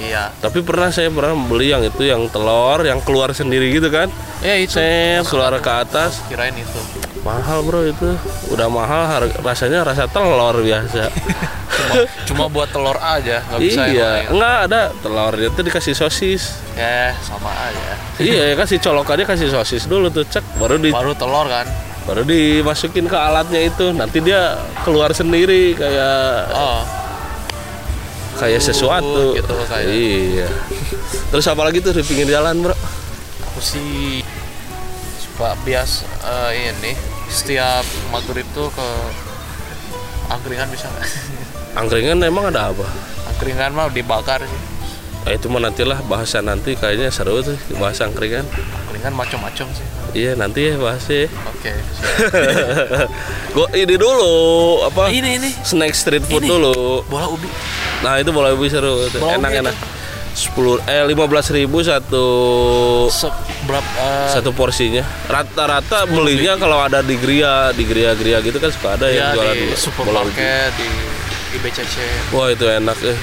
iya. 0.00 0.24
Tapi 0.38 0.62
pernah 0.62 0.88
saya 0.94 1.10
pernah 1.10 1.34
beli 1.34 1.74
yang 1.74 1.82
itu 1.82 2.02
yang 2.06 2.26
telur 2.30 2.80
yang 2.86 3.02
keluar 3.02 3.34
sendiri 3.34 3.70
gitu 3.74 3.90
kan? 3.90 4.08
Ya 4.40 4.54
itu. 4.58 4.78
Set 4.78 5.26
keluar 5.26 5.54
ke 5.58 5.70
atas. 5.70 6.22
Kirain 6.30 6.54
itu. 6.54 6.80
Mahal 7.26 7.66
bro 7.66 7.82
itu. 7.84 8.14
Udah 8.54 8.70
mahal 8.70 9.02
har- 9.10 9.36
rasanya 9.42 9.82
rasa 9.82 10.06
telur 10.06 10.62
biasa. 10.62 11.10
Cuma 11.78 11.94
cuma 12.26 12.44
buat 12.50 12.68
telur 12.70 12.98
aja 12.98 13.42
nggak 13.50 13.60
bisa 13.62 13.82
iya. 13.90 14.08
lain. 14.22 14.26
enggak 14.38 14.56
ada. 14.70 14.82
Telurnya 15.02 15.48
tuh 15.54 15.62
dikasih 15.66 15.94
sosis. 15.94 16.62
Ya 16.78 17.14
sama 17.22 17.50
aja. 17.50 17.92
Iya 18.18 18.54
kasih 18.58 18.78
colokannya 18.82 19.26
kasih 19.26 19.50
sosis 19.50 19.86
dulu 19.86 20.10
tuh 20.10 20.26
cek. 20.26 20.42
Baru 20.58 20.78
di 20.78 20.90
baru 20.90 21.14
telur 21.14 21.46
kan? 21.46 21.66
baru 22.08 22.24
dimasukin 22.24 23.04
ke 23.04 23.18
alatnya 23.18 23.68
itu. 23.68 23.92
Nanti 23.92 24.24
dia 24.24 24.56
keluar 24.80 25.12
sendiri 25.12 25.76
kayak 25.76 26.48
oh 26.56 26.97
kayak 28.38 28.62
sesuatu 28.62 29.34
gitu 29.34 29.54
kayak. 29.66 29.86
iya 29.90 30.48
terus 31.34 31.44
apa 31.50 31.62
lagi 31.66 31.82
tuh 31.82 31.92
di 31.92 32.02
pinggir 32.06 32.30
jalan 32.30 32.62
bro 32.62 32.74
aku 33.50 33.60
sih 33.60 34.22
suka 35.18 35.58
bias 35.66 36.06
eh, 36.22 36.70
ini 36.72 36.94
setiap 37.28 37.84
maghrib 38.14 38.46
tuh 38.54 38.70
ke 38.72 38.88
angkringan 40.30 40.70
bisa 40.70 40.86
nggak 40.88 41.06
angkringan 41.82 42.18
emang 42.22 42.48
ada 42.54 42.70
apa 42.70 42.86
angkringan 43.34 43.74
mah 43.74 43.90
dibakar 43.90 44.40
sih 44.46 44.78
Nah, 45.28 45.36
itu 45.36 45.44
mah 45.52 45.60
nantilah 45.60 46.00
bahasa 46.08 46.40
nanti 46.40 46.72
kayaknya 46.72 47.12
seru 47.12 47.44
tuh 47.44 47.52
bahasa 47.76 48.08
angkringan. 48.08 48.48
Palingan 48.88 49.12
macam-macam 49.12 49.66
sih. 49.76 49.86
Iya 50.16 50.40
nanti 50.40 50.72
ya 50.72 50.80
bahasnya. 50.80 51.28
Oke. 51.52 51.68
Gua 53.54 53.68
ini 53.76 54.00
dulu 54.00 54.32
apa? 54.88 55.12
ini 55.12 55.36
ini 55.36 55.50
Snack 55.60 55.92
street 55.92 56.24
food 56.24 56.48
Ini. 56.48 56.48
dulu. 56.48 57.04
bola 57.12 57.28
ubi. 57.28 57.44
Nah 58.02 58.18
itu 58.18 58.30
seru. 58.68 59.06
Bola 59.18 59.34
Enak 59.38 59.50
ubi 59.50 59.60
enak. 59.66 59.76
Sepuluh 60.38 60.78
eh 60.86 61.02
lima 61.02 61.26
belas 61.26 61.50
ribu 61.50 61.82
satu 61.82 62.26
Se 63.10 63.26
berapa 63.66 63.90
eh, 63.98 64.30
satu 64.30 64.54
porsinya. 64.54 65.02
Rata-rata 65.26 66.06
belinya 66.06 66.54
kalau 66.54 66.78
ada 66.78 67.02
di 67.02 67.18
Gria, 67.18 67.74
di 67.74 67.82
Gria-Gria 67.82 68.38
gitu 68.46 68.62
kan 68.62 68.70
suka 68.70 68.94
ada 68.94 69.10
ya 69.10 69.34
yang 69.34 69.34
jualan 69.34 69.54
di 69.58 69.66
supermarket 69.74 70.70
di 70.78 70.88
di 71.50 71.56
BCC. 71.58 71.96
Wah 72.30 72.54
itu 72.54 72.70
enak 72.70 72.98
eh. 73.02 73.18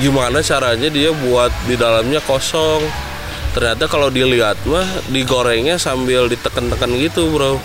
Gimana 0.00 0.40
caranya 0.40 0.88
dia 0.88 1.12
buat 1.12 1.52
di 1.68 1.76
dalamnya 1.76 2.24
kosong? 2.24 2.84
Ternyata 3.52 3.88
kalau 3.88 4.08
dilihat 4.08 4.56
mah 4.64 4.84
digorengnya 5.08 5.76
sambil 5.76 6.28
ditekan-tekan 6.28 6.92
gitu 6.96 7.32
bro. 7.32 7.56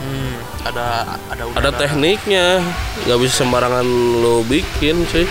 Hmm, 0.00 0.36
ada 0.64 1.04
ada 1.28 1.42
Ada 1.56 1.68
udara. 1.68 1.80
tekniknya, 1.80 2.60
nggak 3.04 3.18
bisa 3.20 3.44
sembarangan 3.44 3.84
lo 4.20 4.40
bikin 4.44 5.04
sih. 5.08 5.28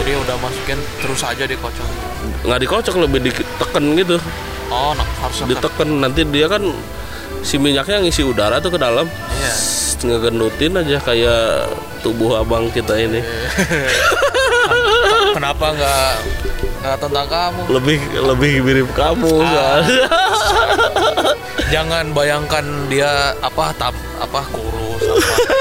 Jadi 0.00 0.10
udah 0.16 0.36
masukin 0.40 0.78
terus 1.02 1.20
aja 1.20 1.44
dikocok. 1.44 1.88
Nggak 2.48 2.60
dikocok 2.64 2.94
lebih 3.02 3.20
ditekan 3.28 3.84
gitu. 3.98 4.16
Oh, 4.72 4.96
nah, 4.96 5.04
harus 5.20 5.44
neken. 5.44 5.50
Ditekan 5.52 5.88
nanti 6.00 6.22
dia 6.24 6.46
kan 6.48 6.64
si 7.44 7.60
minyaknya 7.60 8.00
ngisi 8.00 8.24
udara 8.24 8.56
tuh 8.62 8.72
ke 8.72 8.78
dalam. 8.80 9.04
Iya. 9.08 9.54
Ngegendutin 10.02 10.74
aja 10.74 10.98
kayak 10.98 11.70
tubuh 12.02 12.40
abang 12.40 12.66
kita 12.74 12.98
ini. 12.98 13.22
Kenapa 15.32 15.70
nggak 15.70 16.12
nggak 16.82 16.96
tentang 16.98 17.26
kamu? 17.30 17.60
Lebih 17.70 17.98
lebih 18.26 18.52
mirip 18.66 18.88
kamu 18.98 19.30
soalnya. 19.46 20.10
Jangan 21.70 22.10
bayangkan 22.10 22.64
dia 22.90 23.32
apa 23.38 23.70
tap 23.78 23.94
apa 24.18 24.42
kurus 24.50 25.02
apa. 25.06 25.51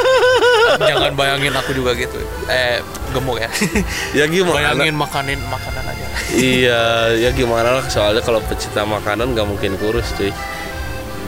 Jangan 0.88 1.14
bayangin 1.14 1.54
aku 1.54 1.72
juga 1.76 1.92
gitu. 1.94 2.18
Eh 2.50 2.82
gemuk 3.14 3.38
ya. 3.38 3.50
ya 4.18 4.26
gimana? 4.26 4.74
bayangin 4.74 4.96
makanin 4.98 5.40
makanan 5.50 5.84
aja. 5.86 6.08
iya, 6.34 6.84
ya 7.16 7.30
gimana 7.36 7.82
lah 7.82 7.86
soalnya 7.92 8.24
kalau 8.24 8.40
pecinta 8.48 8.88
makanan 8.88 9.36
nggak 9.36 9.48
mungkin 9.48 9.76
kurus 9.78 10.10
cuy. 10.16 10.32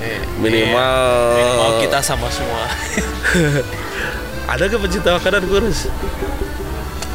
Eh, 0.03 0.19
Minimal, 0.35 1.03
iya, 1.39 1.43
minimal 1.47 1.71
kita 1.79 1.99
sama 2.03 2.27
semua. 2.27 2.67
ada 4.53 4.63
ke 4.67 4.75
pecinta 4.75 5.15
makanan 5.15 5.43
kurus? 5.47 5.87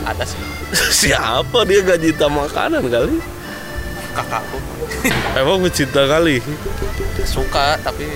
Ada 0.09 0.25
sih 0.25 0.41
Siapa 1.05 1.65
dia 1.69 1.85
gak 1.85 2.01
cinta 2.01 2.27
makanan 2.29 2.85
kali? 2.89 3.21
Kakakku 4.11 4.59
Emang 5.35 5.59
pecinta 5.61 6.03
kali, 6.05 6.43
suka 7.23 7.77
tapi 7.79 8.09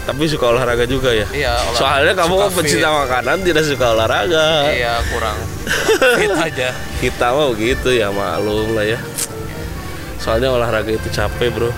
tapi 0.00 0.24
suka 0.26 0.46
olahraga 0.48 0.84
juga 0.84 1.12
ya. 1.12 1.26
iya 1.30 1.52
olah- 1.52 1.76
Soalnya 1.76 2.12
kamu 2.14 2.32
suka 2.32 2.42
mah 2.42 2.52
pecinta 2.54 2.88
fit. 2.88 2.98
makanan 2.98 3.36
tidak 3.40 3.64
suka 3.64 3.86
olahraga. 3.90 4.46
Iya 4.68 4.94
kurang 5.06 5.38
fit 6.18 6.32
aja. 6.32 6.68
Kita 6.98 7.26
mah 7.30 7.46
begitu 7.50 7.88
ya 7.92 8.08
maklum 8.08 8.72
lah 8.72 8.86
ya. 8.86 8.98
Soalnya 10.16 10.50
olahraga 10.50 10.90
itu 10.90 11.08
capek 11.08 11.48
bro. 11.50 11.70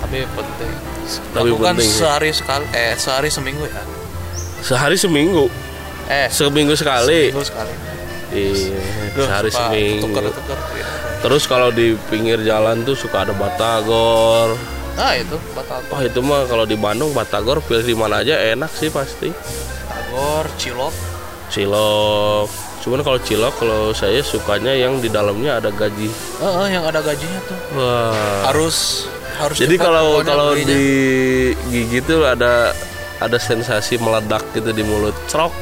Tapi 0.00 0.26
penting. 0.26 0.72
Tapi 1.30 1.48
Lakukan 1.48 1.74
penting, 1.74 1.88
ya. 1.88 1.96
sehari 1.96 2.30
sekali 2.30 2.64
eh 2.72 2.94
sehari 2.96 3.28
seminggu 3.28 3.64
ya. 3.64 3.82
Sehari 4.60 4.96
seminggu, 4.96 5.44
Eh 6.06 6.26
seminggu 6.28 6.74
sekali. 6.74 7.30
seminggu 7.30 7.42
sekali. 7.44 7.74
Iya, 8.32 8.80
Duh, 9.12 9.26
sehari 9.26 9.50
seminggu. 9.50 10.08
tuker-tuker 10.08 10.58
gitu. 10.72 10.88
Terus 11.22 11.46
kalau 11.46 11.70
di 11.70 11.94
pinggir 12.10 12.42
jalan 12.42 12.82
tuh 12.82 12.98
suka 12.98 13.22
ada 13.22 13.30
batagor. 13.30 14.58
Nah 14.92 15.14
itu 15.14 15.38
batagor, 15.54 15.88
Wah 15.88 16.02
itu 16.02 16.20
mah 16.20 16.44
kalau 16.44 16.66
di 16.66 16.74
Bandung 16.74 17.14
batagor 17.14 17.62
pilih 17.62 17.86
di 17.86 17.94
mana 17.94 18.20
aja 18.20 18.34
enak 18.36 18.68
sih 18.74 18.90
pasti. 18.90 19.30
batagor, 19.30 20.44
cilok. 20.58 20.94
Cilok. 21.48 22.48
Cuman 22.82 23.00
kalau 23.06 23.18
cilok 23.22 23.54
kalau 23.56 23.82
saya 23.94 24.18
sukanya 24.20 24.74
yang 24.74 24.98
di 24.98 25.06
dalamnya 25.06 25.62
ada 25.62 25.70
gaji. 25.70 26.10
Eh, 26.10 26.44
eh, 26.44 26.68
yang 26.74 26.82
ada 26.82 26.98
gajinya 26.98 27.40
tuh. 27.46 27.58
Wah. 27.78 28.50
Harus 28.50 29.06
harus 29.38 29.56
Jadi 29.56 29.78
kalau 29.78 30.20
kalau 30.26 30.52
belinya. 30.52 30.74
di 30.74 30.84
gigi 31.70 32.02
tuh 32.02 32.26
ada 32.26 32.74
ada 33.22 33.38
sensasi 33.38 33.96
meledak 34.02 34.42
gitu 34.52 34.74
di 34.74 34.82
mulut. 34.82 35.14
Crok. 35.30 35.54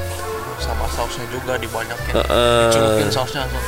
sama 0.61 0.85
sausnya 0.93 1.25
juga 1.33 1.57
dibanyakin. 1.57 2.13
Heeh. 2.21 2.69
Dicelukin 2.69 3.09
sausnya 3.09 3.49
langsung. 3.49 3.65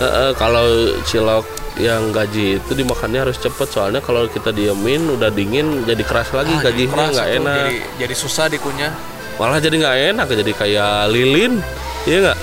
Eh, 0.00 0.04
eh, 0.04 0.30
kalau 0.32 0.64
cilok 1.02 1.44
yang 1.76 2.08
gaji 2.08 2.56
itu 2.56 2.72
dimakannya 2.72 3.20
harus 3.20 3.36
cepet 3.36 3.68
soalnya 3.68 4.00
kalau 4.00 4.24
kita 4.26 4.48
diemin 4.50 5.04
udah 5.06 5.28
dingin 5.28 5.84
jadi 5.84 6.00
keras 6.02 6.32
lagi 6.32 6.50
Ah, 6.50 6.60
gajinya 6.62 7.04
nggak 7.10 7.28
enak 7.36 7.56
Jadi, 7.62 7.76
jadi 8.00 8.14
susah 8.16 8.48
dikunyah. 8.48 8.92
malah 9.36 9.56
jadi 9.56 9.76
nggak 9.76 9.96
enak 10.10 10.26
jadi 10.26 10.52
kayak 10.52 10.92
lilin 11.08 11.60
iya 12.04 12.18
nggak 12.22 12.38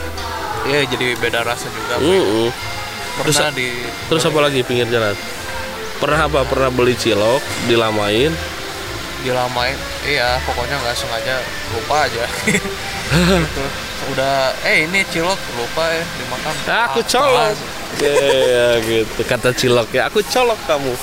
Iya 0.68 0.80
jadi 0.86 1.08
beda 1.16 1.48
rasa 1.48 1.66
juga. 1.70 1.96
Mm-mm. 1.98 2.52
Pernah 3.18 3.50
di 3.50 3.72
terus 4.06 4.22
apa 4.22 4.40
lagi 4.40 4.60
pinggir 4.62 4.86
jalan 4.88 5.16
pernah 5.98 6.20
apa 6.24 6.46
pernah 6.46 6.70
beli 6.70 6.94
cilok 6.94 7.42
dilamain 7.66 8.30
dilamain 9.20 9.74
iya 10.04 10.38
pokoknya 10.44 10.78
nggak 10.78 10.94
sengaja 10.94 11.42
lupa 11.74 12.06
aja 12.06 12.26
gitu. 12.46 13.64
Udah 14.08 14.34
eh 14.64 14.86
ini 14.86 15.02
cilok 15.06 15.40
lupa 15.54 15.84
ya 15.88 16.04
dimakan 16.16 16.54
Ah, 16.66 16.84
aku 16.88 17.00
Ah, 17.00 17.08
colok. 17.08 17.56
ya 18.00 18.68
gitu. 18.80 19.20
Kata 19.24 19.50
cilok 19.52 19.90
ya 19.92 20.08
aku 20.08 20.20
colok 20.24 20.60
kamu. 20.64 20.94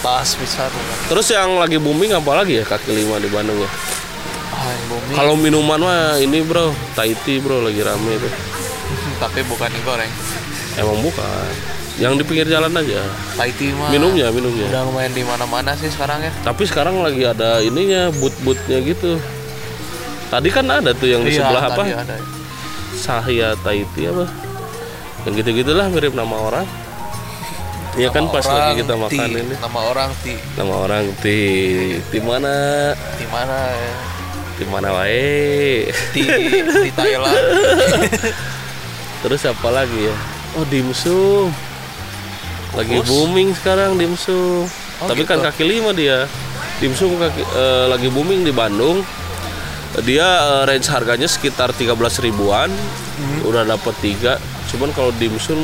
Pas 0.00 0.28
bisa 0.30 0.68
tuh. 0.68 0.82
terus 1.06 1.26
yang 1.28 1.56
lagi 1.56 1.76
booming 1.76 2.12
apa 2.12 2.30
lagi 2.34 2.60
ya 2.60 2.64
kaki 2.64 2.92
lima 2.92 3.16
di 3.16 3.26
Bandung 3.26 3.56
ya? 3.56 3.70
Ah 4.50 4.68
yang 4.68 4.84
booming. 4.86 5.16
Kalau 5.16 5.34
minuman 5.34 5.80
mah 5.80 6.00
ini 6.16 6.40
bro 6.40 6.70
Thai 6.92 7.16
tea 7.18 7.40
bro 7.40 7.60
lagi 7.60 7.80
rame 7.80 8.12
tuh. 8.14 8.32
Tapi 9.22 9.40
bukan 9.44 9.68
digoreng. 9.70 10.12
Emang 10.76 11.00
bukan. 11.00 11.48
Yang 11.94 12.20
di 12.20 12.24
pinggir 12.26 12.46
jalan 12.48 12.74
aja. 12.74 13.00
Thai 13.32 13.48
tea 13.50 13.72
mah 13.72 13.88
minumnya 13.88 14.28
minumnya. 14.28 14.68
udah 14.68 14.84
lumayan 14.84 15.12
di 15.12 15.24
mana-mana 15.24 15.72
sih 15.72 15.88
sekarang 15.88 16.20
ya. 16.20 16.32
Tapi 16.42 16.62
sekarang 16.64 17.00
lagi 17.00 17.24
ada 17.24 17.58
ininya 17.58 18.12
boot-bootnya 18.12 18.84
gitu 18.84 19.16
tadi 20.34 20.48
kan 20.50 20.66
ada 20.66 20.90
tuh 20.90 21.06
yang 21.06 21.22
di 21.22 21.30
Iya, 21.30 21.46
sebelah 21.46 21.64
apa? 21.70 21.82
ada. 21.86 22.16
Sahya 22.94 23.54
Taiti 23.56 24.02
apa? 24.04 24.26
Yang 25.22 25.32
gitu-gitulah 25.40 25.86
mirip 25.88 26.12
nama 26.12 26.34
orang. 26.34 26.66
Iya 27.94 28.10
kan 28.10 28.26
pas 28.26 28.42
lagi 28.42 28.82
kita 28.82 28.98
makan 28.98 29.14
tea. 29.30 29.38
ini. 29.38 29.54
Nama 29.54 29.80
orang 29.80 30.10
ti. 30.18 30.34
Nama 30.58 30.74
orang 30.74 31.04
ti. 31.22 31.40
Di 32.02 32.18
mana? 32.18 32.54
Di 33.14 33.26
mana 33.28 33.56
ya? 33.70 33.94
di 34.54 34.66
mana 34.66 34.88
wae? 34.92 35.90
Di 36.10 36.22
di 36.80 36.90
Thailand. 36.90 37.46
Terus 39.22 39.42
apa 39.44 39.68
lagi 39.68 39.98
ya? 40.00 40.14
Oh 40.54 40.62
dimsum 40.64 41.50
lagi 42.74 42.98
Bagus. 42.98 43.06
booming 43.06 43.54
sekarang 43.54 43.94
dimsum 43.94 44.66
Oh, 44.96 45.10
tapi 45.10 45.22
gitu. 45.22 45.30
kan 45.30 45.42
kaki 45.42 45.62
lima 45.64 45.90
dia. 45.90 46.30
Dimsum 46.78 47.14
kaki, 47.14 47.42
eh, 47.42 47.84
lagi 47.86 48.06
booming 48.08 48.42
di 48.42 48.50
Bandung 48.50 49.02
dia 50.00 50.26
eh, 50.26 50.62
range 50.66 50.88
harganya 50.88 51.26
sekitar 51.26 51.70
13 51.70 51.94
ribuan 52.20 52.70
Hmm. 53.14 53.46
udah 53.46 53.62
dapat 53.64 53.94
tiga 54.02 54.42
cuman 54.66 54.90
kalau 54.90 55.14
dimsum 55.14 55.54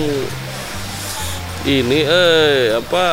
ini 1.62 2.00
eh 2.00 2.72
apa 2.72 3.04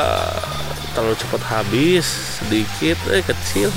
terlalu 0.93 1.17
cepat 1.17 1.41
habis 1.43 2.05
sedikit 2.37 2.97
eh 3.11 3.21
kecil 3.21 3.69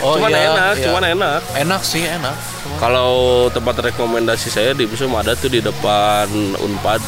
Oh, 0.00 0.16
cuman 0.16 0.30
iya, 0.30 0.50
enak 0.50 0.74
iya. 0.74 0.84
cuman 0.84 1.04
enak 1.06 1.40
enak 1.54 1.80
sih 1.80 2.02
enak 2.02 2.32
Cuma- 2.34 2.80
kalau 2.80 3.12
tempat 3.48 3.76
rekomendasi 3.84 4.48
saya 4.48 4.72
dimsum 4.72 5.12
ada 5.12 5.32
tuh 5.32 5.48
di 5.48 5.60
depan 5.60 6.26
Unpad, 6.58 7.00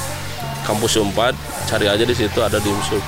kampus 0.63 0.97
Unpad, 0.97 1.33
cari 1.67 1.85
aja 1.87 2.01
di 2.01 2.13
situ 2.13 2.39
ada 2.39 2.57
dimsum. 2.57 3.03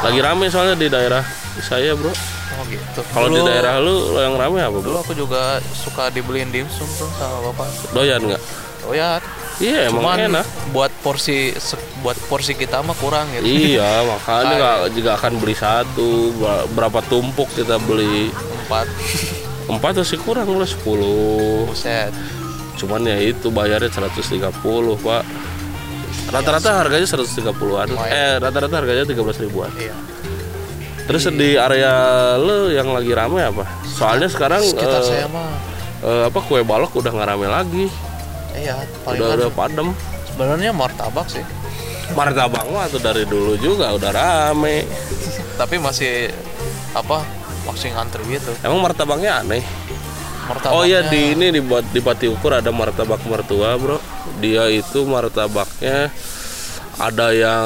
Lagi 0.00 0.20
rame 0.20 0.46
soalnya 0.46 0.76
di 0.76 0.86
daerah 0.86 1.20
saya, 1.58 1.92
Bro. 1.92 2.14
Oh 2.52 2.64
gitu. 2.66 3.00
Kalau 3.06 3.28
di 3.28 3.40
daerah 3.40 3.78
lu 3.78 3.94
yang 4.14 4.34
rame 4.34 4.58
apa, 4.58 4.78
dulu 4.78 4.96
aku 4.98 5.12
juga 5.12 5.58
suka 5.70 6.08
dibeliin 6.08 6.50
dimsum 6.50 6.86
tuh 6.96 7.08
sama 7.14 7.50
bapak. 7.50 7.68
Doyan 7.92 8.20
nggak? 8.24 8.42
ya 8.90 9.20
Iya, 9.60 9.92
emang 9.92 10.08
cuman 10.08 10.18
enak. 10.32 10.46
buat 10.72 10.88
porsi 11.04 11.52
buat 12.00 12.16
porsi 12.32 12.56
kita 12.56 12.80
mah 12.80 12.96
kurang 12.96 13.28
gitu. 13.30 13.44
Iya, 13.44 14.00
makanya 14.10 14.54
nggak 14.56 14.78
juga 14.96 15.10
akan 15.20 15.32
beli 15.36 15.52
satu, 15.52 16.32
Ber- 16.32 16.64
berapa 16.72 17.04
tumpuk 17.04 17.44
kita 17.52 17.76
beli. 17.76 18.32
empat. 18.64 18.88
Empat 19.68 20.00
masih 20.00 20.16
kurang 20.18 20.48
lah 20.50 20.64
10 20.64 21.68
buset. 21.68 22.08
Cuman 22.74 23.04
ya 23.04 23.20
itu 23.20 23.52
bayarnya 23.52 23.92
130 23.92 24.48
pak. 24.96 25.22
Rata-rata 26.30 26.80
harganya 26.80 27.04
130-an 27.04 27.86
Lumayan. 27.90 28.10
Eh 28.10 28.34
rata-rata 28.40 28.74
harganya 28.80 29.04
13 29.04 29.44
ribuan. 29.44 29.68
Iya 29.76 29.92
Terus 31.10 31.26
di 31.34 31.58
area 31.58 31.92
lu 32.38 32.70
yang 32.70 32.94
lagi 32.94 33.10
rame 33.10 33.42
apa? 33.42 33.66
Soalnya 33.82 34.30
sekarang 34.30 34.62
sekitar 34.62 35.02
eh, 35.02 35.06
saya 35.06 35.26
mah 35.26 35.50
eh, 36.06 36.22
apa 36.30 36.38
kue 36.38 36.62
balok 36.62 37.02
udah 37.02 37.10
nggak 37.10 37.28
rame 37.34 37.46
lagi, 37.50 37.84
iya 38.56 38.78
udah 38.78 39.02
palingan 39.04 39.36
udah 39.36 39.52
padam. 39.52 39.88
sebenarnya 40.30 40.70
martabak 40.72 41.26
sih 41.28 41.44
martabak 42.14 42.64
mah 42.70 42.86
tuh 42.90 43.02
dari 43.02 43.24
dulu 43.26 43.54
juga 43.60 43.92
udah 43.94 44.10
rame 44.10 44.86
tapi 45.60 45.78
masih 45.78 46.32
apa 46.96 47.22
masih 47.68 47.94
ngantri 47.94 48.24
gitu 48.34 48.50
emang 48.66 48.82
martabaknya 48.82 49.44
aneh 49.44 49.62
martabaknya 50.48 50.74
Oh 50.74 50.82
iya 50.82 51.06
di 51.06 51.36
ini 51.38 51.54
dibuat 51.54 51.86
di 51.94 52.02
Pati 52.02 52.26
Ukur 52.26 52.50
ada 52.50 52.74
martabak 52.74 53.22
mertua 53.22 53.78
bro. 53.78 54.02
Dia 54.42 54.66
itu 54.66 55.06
martabaknya 55.06 56.10
ada 57.00 57.32
yang 57.32 57.64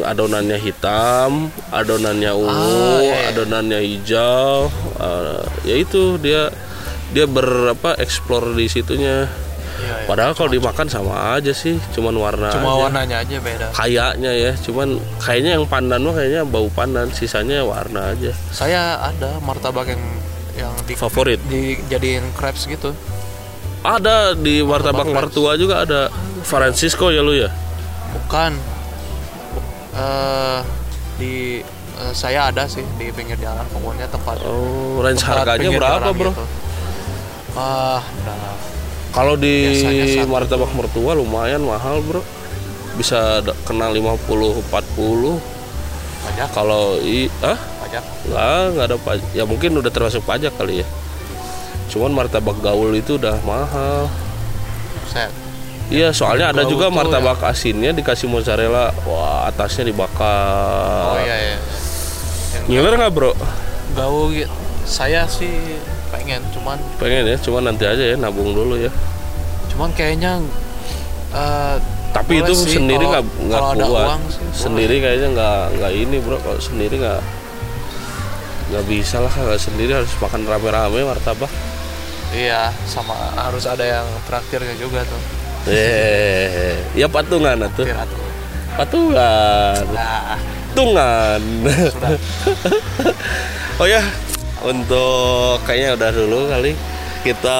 adonannya 0.00 0.54
hitam, 0.56 1.30
adonannya 1.68 2.30
ungu, 2.30 2.54
Ah, 2.54 2.98
iya, 3.00 3.10
iya. 3.10 3.28
adonannya 3.28 3.80
hijau. 3.82 4.70
Eh, 4.96 5.42
ya 5.64 5.74
itu 5.76 6.16
dia 6.16 6.54
dia 7.10 7.26
berapa 7.26 7.98
explore 7.98 8.54
di 8.54 8.66
situnya. 8.66 9.26
Iya, 9.26 9.34
iya. 9.82 10.06
Padahal 10.06 10.32
kalau 10.32 10.48
dimakan 10.48 10.86
sama 10.86 11.34
aja 11.34 11.50
sih, 11.50 11.74
cuman 11.90 12.14
warna 12.14 12.46
cuma 12.48 12.70
aja. 12.70 12.80
warnanya 12.80 13.16
aja 13.20 13.36
beda 13.36 13.66
Kayaknya 13.72 14.30
ya, 14.32 14.52
cuman 14.56 14.88
kayaknya 15.18 15.50
yang 15.52 15.66
pandan 15.66 16.00
mah 16.00 16.14
kayaknya 16.14 16.42
bau 16.44 16.70
pandan, 16.70 17.10
sisanya 17.10 17.62
warna 17.62 18.14
aja. 18.14 18.30
saya 18.48 19.02
ada 19.02 19.38
martabak 19.40 19.90
yang 19.90 20.02
yang 20.54 20.70
di 20.86 20.94
Favorit. 20.94 21.42
dijadiin 21.44 22.22
crepes 22.32 22.70
gitu 22.70 22.94
Ada 23.82 24.32
di 24.32 24.62
martabak 24.62 25.04
Martabak 25.04 25.26
mertua 25.28 25.58
juga 25.58 25.82
ada 25.82 26.06
Francisco 26.40 27.10
ya 27.10 27.20
lu 27.20 27.34
ya? 27.34 27.50
Bukan 28.24 28.52
eh 29.94 30.60
di 31.14 31.62
eh, 32.00 32.12
saya 32.12 32.50
ada 32.50 32.66
sih 32.66 32.82
di 32.98 33.14
pinggir 33.14 33.38
jalan 33.38 33.62
pokoknya 33.70 34.10
tempat 34.10 34.42
Oh, 34.42 34.98
range 34.98 35.22
tempat 35.22 35.46
harganya 35.46 35.78
berapa, 35.78 36.10
Bro? 36.10 36.32
gitu. 36.34 36.44
ah 37.54 38.02
Kalau 39.14 39.38
di 39.38 39.54
martabak 40.26 40.74
mertua 40.74 41.14
lumayan 41.14 41.62
mahal, 41.62 42.02
Bro. 42.02 42.18
Bisa 42.98 43.38
kena 43.62 43.90
50 43.90 44.18
40. 44.70 45.38
pajak 46.24 46.48
Kalau 46.50 46.98
i 46.98 47.30
ah 47.44 47.58
pajak 47.84 48.02
nggak 48.26 48.62
nggak 48.74 48.86
ada 48.90 48.96
pajak. 48.98 49.28
Ya 49.36 49.44
mungkin 49.46 49.78
udah 49.78 49.92
termasuk 49.94 50.26
pajak 50.26 50.50
kali 50.58 50.82
ya. 50.82 50.86
Cuman 51.94 52.10
martabak 52.10 52.58
gaul 52.58 52.90
itu 52.96 53.14
udah 53.20 53.38
mahal. 53.46 54.10
set 55.06 55.30
Iya, 55.84 56.10
soalnya 56.10 56.50
ada 56.50 56.64
juga 56.64 56.88
martabak 56.88 57.44
asinnya 57.44 57.92
dikasih 57.92 58.24
mozzarella. 58.24 58.88
Wah, 59.04 59.46
atasnya 59.46 59.84
dibakar. 59.84 61.12
oh 61.12 61.18
iya 61.20 61.36
ya 61.52 61.56
Ngiler 62.64 62.96
nggak, 62.96 63.12
Bro? 63.12 63.32
gaul 63.92 64.32
gitu 64.32 64.50
saya 64.84 65.22
sih 65.24 65.78
pengen 66.08 66.40
cuman 66.50 66.76
Pengen 66.96 67.24
ya, 67.24 67.36
cuman 67.36 67.68
nanti 67.68 67.84
aja 67.84 68.00
ya 68.00 68.16
nabung 68.16 68.50
dulu 68.50 68.74
ya. 68.76 68.88
cuman 69.70 69.92
kayaknya 69.92 70.40
eh, 71.30 71.76
Tapi 72.10 72.40
itu 72.40 72.52
sih 72.54 72.78
sendiri 72.78 73.04
nggak 73.04 73.24
nggak 73.48 73.60
kuat. 73.60 73.76
uang 73.84 74.22
sih, 74.28 74.40
boleh. 74.40 74.54
sendiri 74.56 74.94
kayaknya 74.98 75.28
nggak 75.34 75.58
nggak 75.78 75.92
ini 75.94 76.16
bro. 76.20 76.36
Kalau 76.38 76.58
sendiri 76.58 76.94
nggak 76.96 77.20
nggak 78.70 78.84
bisa 78.86 79.16
lah. 79.20 79.30
Kalau 79.30 79.58
sendiri 79.58 79.92
harus 79.94 80.12
makan 80.16 80.42
rame-rame 80.44 81.00
martabak. 81.04 81.52
iya 82.32 82.72
sama 82.84 83.14
harus 83.36 83.62
ada 83.62 83.84
yang 83.84 84.06
traktirnya 84.26 84.74
juga 84.74 85.06
tuh 85.06 85.22
Eh, 85.66 86.74
ya 86.94 87.06
patungan 87.06 87.58
atuh. 87.58 87.86
atuh. 87.86 88.22
Patungan. 88.74 89.82
nah 89.90 90.38
Patungan. 90.68 91.40
oh 93.78 93.86
ya, 93.86 94.02
untuk 94.60 95.62
kayaknya 95.62 95.94
udah 95.94 96.10
dulu 96.10 96.38
kali 96.48 96.72
kita 97.22 97.58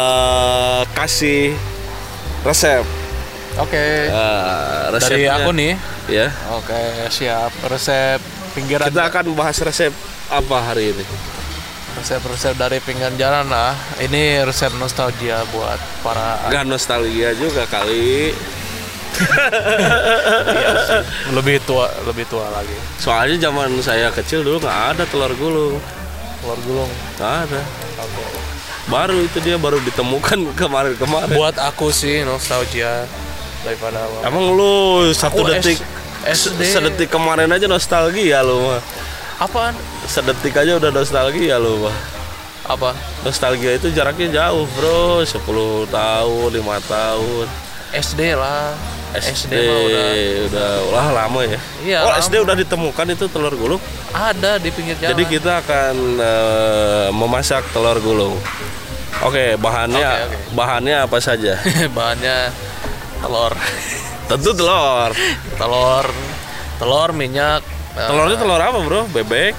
kasih 0.92 1.54
resep. 2.42 2.82
oke 3.56 3.86
Eh, 4.04 4.82
dari 4.90 5.22
resepnya. 5.22 5.32
aku 5.38 5.50
nih 5.52 5.74
Ya. 6.04 6.28
oke 6.50 7.08
siap 7.08 7.48
resep 7.64 8.20
pinggiran 8.52 8.84
Kita 8.84 9.08
akan 9.08 9.32
bahas 9.32 9.56
resep 9.58 9.90
apa 10.26 10.56
hari 10.62 10.90
ini? 10.90 11.04
Resep-resep 11.94 12.54
dari 12.54 12.78
pinggiran 12.78 13.14
jalan 13.14 13.46
lah 13.46 13.72
ini 13.98 14.42
resep 14.42 14.74
nostalgia 14.74 15.42
buat 15.48 15.78
para 16.00 16.42
Gak 16.48 16.64
nostalgia 16.64 17.32
juga 17.34 17.64
kali. 17.64 18.34
iya 20.50 20.70
sih. 20.82 21.02
lebih 21.30 21.62
tua 21.62 21.86
lebih 22.02 22.26
tua 22.26 22.50
lagi 22.50 22.74
Soalnya 22.98 23.46
zaman 23.46 23.70
saya 23.78 24.10
kecil 24.10 24.42
dulu 24.42 24.58
nggak 24.58 24.80
ada 24.90 25.04
telur 25.06 25.30
gulung, 25.38 25.78
telur 26.42 26.58
gulung 26.66 26.90
nggak 27.14 27.34
ada. 27.46 27.60
Baru 28.84 29.22
itu 29.22 29.38
dia 29.38 29.54
baru 29.54 29.78
ditemukan 29.80 30.50
kemarin-kemarin. 30.60 31.30
buat 31.30 31.56
aku 31.56 31.88
sih 31.88 32.26
nostalgia 32.26 33.06
daripada 33.62 34.02
Emang 34.20 34.52
lu 34.52 35.08
satu 35.10 35.40
Aku 35.40 35.48
detik, 35.48 35.78
SD. 36.26 36.60
sedetik 36.66 37.08
kemarin 37.08 37.48
aja 37.48 37.64
nostalgia 37.64 38.42
lu 38.42 38.66
mah. 38.66 38.82
apaan 39.36 39.78
Sedetik 40.04 40.54
aja 40.54 40.76
udah 40.76 40.90
nostalgia 40.90 41.56
lu 41.56 41.88
mah. 41.88 41.96
apa 42.64 42.96
Nostalgia 43.20 43.76
itu 43.76 43.92
jaraknya 43.92 44.40
jauh 44.40 44.64
bro, 44.72 45.20
10 45.20 45.36
tahun, 45.86 46.48
5 46.48 46.64
tahun. 46.88 47.46
SD 47.94 48.20
lah 48.34 48.72
SD, 49.14 49.52
mah 49.54 49.78
udah 49.86 50.06
udah, 50.48 50.70
wah 50.90 51.08
lama 51.14 51.40
ya. 51.44 51.60
Iya, 51.84 51.98
oh 52.02 52.10
lama. 52.10 52.18
SD 52.18 52.34
udah 52.40 52.56
ditemukan 52.56 53.06
itu 53.12 53.24
telur 53.28 53.54
gulung. 53.54 53.78
ada 54.10 54.56
di 54.56 54.70
pinggir 54.70 54.96
jalan 54.96 55.12
Jadi 55.12 55.22
kita 55.28 55.60
akan 55.60 55.94
eh, 56.18 57.06
memasak 57.12 57.62
telur 57.70 58.00
gulung. 58.00 58.34
Oke, 59.22 59.54
bahannya 59.54 60.02
Oke, 60.02 60.24
oke. 60.26 60.38
bahannya 60.56 60.96
apa 61.04 61.18
saja? 61.20 61.54
bahannya 61.96 62.50
telur 63.22 63.52
Tentu 64.24 64.50
telur. 64.50 65.10
telur 65.54 66.06
telur 66.80 67.10
minyak 67.12 67.60
eh, 67.94 68.08
Telurnya 68.08 68.36
telur 68.36 68.58
apa, 68.58 68.78
Bro? 68.82 69.06
Bebek, 69.14 69.54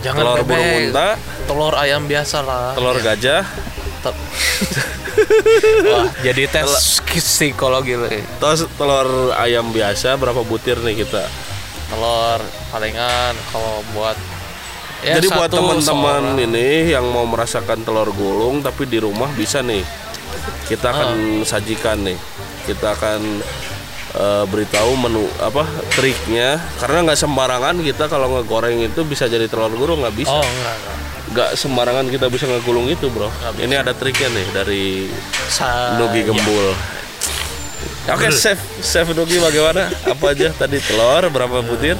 jangan 0.00 0.22
telur 0.22 0.36
bebek. 0.38 0.48
burung 0.48 0.70
unta, 0.86 1.08
telur 1.44 1.74
ayam 1.74 2.02
biasa 2.04 2.38
lah 2.40 2.72
telur 2.72 2.96
gajah, 2.96 3.42
Tel- 4.00 4.18
Wah, 5.84 6.08
jadi 6.20 6.48
tes 6.48 6.70
psikologi 7.04 7.94
loh. 7.94 8.08
terus 8.38 8.64
telur 8.72 9.08
ayam 9.34 9.68
biasa 9.68 10.16
berapa 10.16 10.40
butir 10.40 10.78
nih 10.78 11.04
kita? 11.04 11.28
Telur 11.86 12.40
palingan 12.68 13.34
kalau 13.48 13.84
buat 13.92 14.16
ya 15.02 15.18
Jadi 15.18 15.28
buat 15.28 15.50
teman-teman 15.50 16.38
ini 16.40 16.90
yang 16.90 17.04
mau 17.04 17.22
merasakan 17.24 17.82
telur 17.82 18.08
gulung 18.10 18.58
tapi 18.58 18.86
di 18.86 18.96
rumah 18.96 19.28
bisa 19.30 19.60
nih. 19.60 19.84
Kita 20.64 20.88
akan 20.88 21.10
Ah. 21.38 21.44
sajikan 21.44 22.00
nih. 22.00 22.16
Kita 22.64 22.96
akan 22.96 23.20
eh, 24.14 24.44
beritahu 24.48 24.92
menu 24.96 25.24
apa 25.40 25.64
triknya. 25.92 26.60
Karena 26.78 27.04
nggak 27.08 27.18
sembarangan 27.18 27.76
kita 27.80 28.06
kalau 28.06 28.38
ngegoreng 28.38 28.80
itu 28.80 29.00
bisa 29.04 29.26
jadi 29.26 29.46
telur 29.48 29.72
gulung 29.72 30.04
nggak 30.04 30.16
bisa. 30.16 30.32
Oh, 30.32 30.44
enggak, 30.44 30.74
enggak. 30.76 30.96
nggak 31.32 31.50
sembarangan 31.56 32.06
kita 32.12 32.26
bisa 32.28 32.44
ngegulung 32.44 32.92
itu 32.92 33.08
bro. 33.08 33.32
Ini 33.56 33.74
ada 33.80 33.96
triknya 33.96 34.28
nih 34.28 34.46
dari 34.52 34.84
Sa- 35.48 35.96
Nugi 35.96 36.22
Gembul. 36.24 36.76
Oke 38.10 38.28
chef. 38.34 38.58
Chef 38.82 39.06
Nugi 39.14 39.38
bagaimana? 39.38 39.86
Apa 40.04 40.34
aja? 40.34 40.50
Tadi 40.50 40.76
telur 40.82 41.22
berapa 41.30 41.62
butir? 41.62 41.94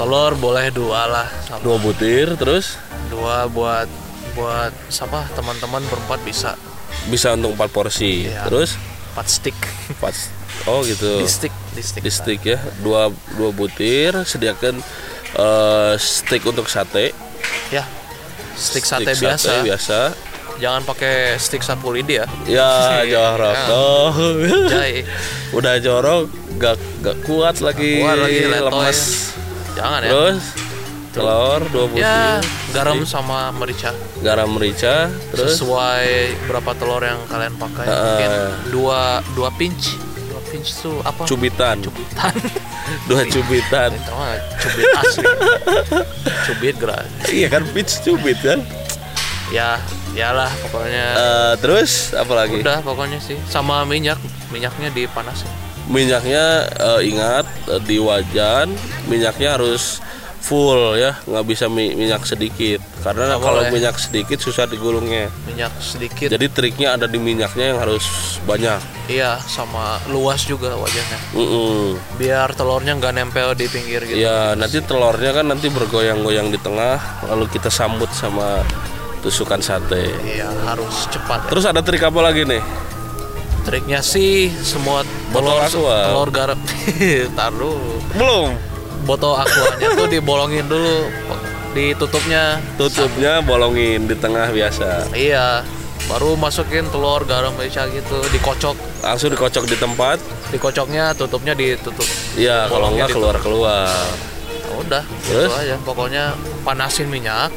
Telur 0.00 0.32
boleh 0.34 0.72
dua 0.72 1.04
lah 1.04 1.28
sama. 1.44 1.60
Dua 1.60 1.76
butir 1.76 2.32
terus? 2.40 2.80
Dua 3.12 3.44
buat 3.52 3.84
buat 4.32 4.72
siapa? 4.88 5.28
Teman-teman 5.36 5.84
berempat 5.92 6.24
bisa. 6.24 6.56
Bisa 7.12 7.36
untuk 7.36 7.52
empat 7.52 7.68
porsi. 7.68 8.26
Iya. 8.26 8.48
terus? 8.48 8.80
Empat 9.12 9.26
stick. 9.28 9.56
Empat 9.92 10.39
oh 10.66 10.80
gitu. 10.84 11.24
Stick 11.26 11.52
stick 11.80 12.02
di 12.02 12.12
stick 12.12 12.40
ya. 12.44 12.58
Dua 12.80 13.08
dua 13.36 13.50
butir 13.52 14.12
sediakan 14.26 14.78
eh, 15.36 15.94
stick 15.96 16.42
untuk 16.46 16.66
sate. 16.66 17.14
Ya. 17.70 17.86
Stick 18.56 18.84
sate, 18.84 19.16
biasa. 19.16 19.64
biasa. 19.64 20.00
Jangan 20.60 20.84
pakai 20.84 21.40
stick 21.40 21.64
sapu 21.64 21.88
lidi 21.88 22.20
ya. 22.20 22.26
Ya 22.44 23.00
jorok 23.08 23.56
oh. 23.72 24.12
jai. 24.68 25.08
Udah 25.56 25.80
jorok 25.80 26.28
gak 26.60 26.76
gak 27.00 27.16
kuat 27.24 27.64
lagi, 27.64 28.04
Kuat 28.04 28.18
lagi, 28.20 28.44
letoy. 28.44 28.68
lemes. 28.68 29.00
Jangan 29.72 30.00
ya. 30.04 30.10
Terus 30.12 30.44
telur 31.10 31.60
dua 31.74 31.84
butir. 31.90 32.06
ya 32.06 32.38
garam 32.70 33.02
sama 33.02 33.50
merica. 33.50 33.90
garam 34.22 34.46
merica 34.54 35.10
terus? 35.34 35.58
Sesuai 35.58 36.06
berapa 36.46 36.70
telur 36.78 37.02
yang 37.02 37.18
kalian 37.26 37.58
pakai. 37.58 37.86
Ah. 37.90 37.96
mungkin 37.98 38.30
dua 38.70 39.00
dua 39.34 39.50
pinch 39.58 39.98
tuh 40.58 40.98
apa? 41.06 41.22
Cubitan. 41.24 41.78
Cubitan. 41.78 42.34
Dua 43.08 43.22
cubitan. 43.30 43.90
Itu 43.94 44.12
mah 44.18 44.34
cubit 44.58 44.86
asli. 44.98 45.26
Cubit 46.50 46.74
gerak 46.74 47.06
iya 47.30 47.46
kan 47.46 47.62
pitch 47.70 48.02
cubit 48.02 48.34
kan 48.42 48.58
ya 49.54 49.78
yalah 50.14 50.50
pokoknya. 50.66 51.06
Eh, 51.14 51.52
terus 51.62 52.10
apa 52.14 52.32
lagi? 52.34 52.62
Udah 52.62 52.82
pokoknya 52.82 53.22
sih. 53.22 53.38
Sama 53.46 53.86
minyak. 53.86 54.18
Minyaknya 54.50 54.90
dipanasin. 54.90 55.46
Minyaknya 55.86 56.66
eh, 56.70 57.00
ingat 57.10 57.46
eh, 57.70 57.82
di 57.82 58.02
wajan 58.02 58.74
minyaknya 59.06 59.58
harus 59.58 60.02
full 60.40 60.96
ya 60.96 61.20
nggak 61.28 61.44
bisa 61.46 61.68
mi- 61.68 61.92
minyak 61.94 62.24
sedikit. 62.24 62.80
Karena 63.04 63.36
kalau 63.36 63.60
boleh. 63.64 63.70
minyak 63.70 64.00
sedikit 64.00 64.40
susah 64.40 64.64
digulungnya. 64.66 65.28
Minyak 65.46 65.72
sedikit. 65.78 66.32
Jadi 66.32 66.46
triknya 66.48 66.96
ada 66.96 67.06
di 67.06 67.20
minyaknya 67.20 67.76
yang 67.76 67.78
harus 67.78 68.36
banyak. 68.48 68.80
Iya 69.06 69.36
sama 69.44 70.00
luas 70.08 70.42
juga 70.48 70.74
wajahnya. 70.74 71.18
Mm-mm. 71.36 72.00
biar 72.16 72.56
telurnya 72.56 72.96
nggak 72.96 73.12
nempel 73.14 73.52
di 73.54 73.68
pinggir 73.68 74.02
gitu. 74.08 74.16
Ya 74.16 74.56
nanti 74.56 74.80
telurnya 74.80 75.30
kan 75.36 75.46
nanti 75.46 75.68
bergoyang-goyang 75.68 76.48
di 76.48 76.58
tengah 76.58 76.98
lalu 77.28 77.46
kita 77.52 77.68
sambut 77.68 78.08
sama 78.16 78.64
tusukan 79.20 79.60
sate. 79.60 80.08
Iya 80.24 80.48
harus 80.64 81.06
cepat. 81.12 81.46
Ya. 81.46 81.48
terus 81.52 81.64
ada 81.68 81.84
trik 81.84 82.00
apa 82.00 82.20
lagi 82.24 82.48
nih? 82.48 82.64
Triknya 83.60 84.00
sih 84.00 84.48
semua 84.64 85.04
telur 85.30 85.60
telur 85.68 86.28
garam. 86.32 86.56
Taruh. 87.38 88.00
Belum 88.16 88.69
botol 89.04 89.36
aquanya 89.36 89.88
tuh 89.96 90.06
dibolongin 90.08 90.66
dulu 90.66 91.08
ditutupnya. 91.74 92.58
Tutupnya 92.74 93.40
bolongin 93.42 94.10
di 94.10 94.16
tengah 94.18 94.50
biasa. 94.50 95.14
Iya 95.14 95.62
baru 96.10 96.34
masukin 96.34 96.90
telur 96.90 97.22
garam 97.22 97.54
merica 97.54 97.86
gitu 97.86 98.18
dikocok. 98.34 98.74
Langsung 99.06 99.30
dikocok 99.30 99.64
di 99.70 99.76
tempat. 99.78 100.18
Dikocoknya 100.50 101.14
tutupnya 101.14 101.54
ditutup. 101.54 102.06
Ya 102.34 102.66
kalau 102.66 102.90
nggak 102.90 103.14
keluar 103.14 103.36
keluar 103.38 103.86
Ya 104.66 104.74
udah 104.74 105.02
Terus? 105.28 105.50
gitu 105.50 105.54
aja. 105.54 105.76
Pokoknya 105.86 106.24
panasin 106.66 107.06
minyak 107.06 107.54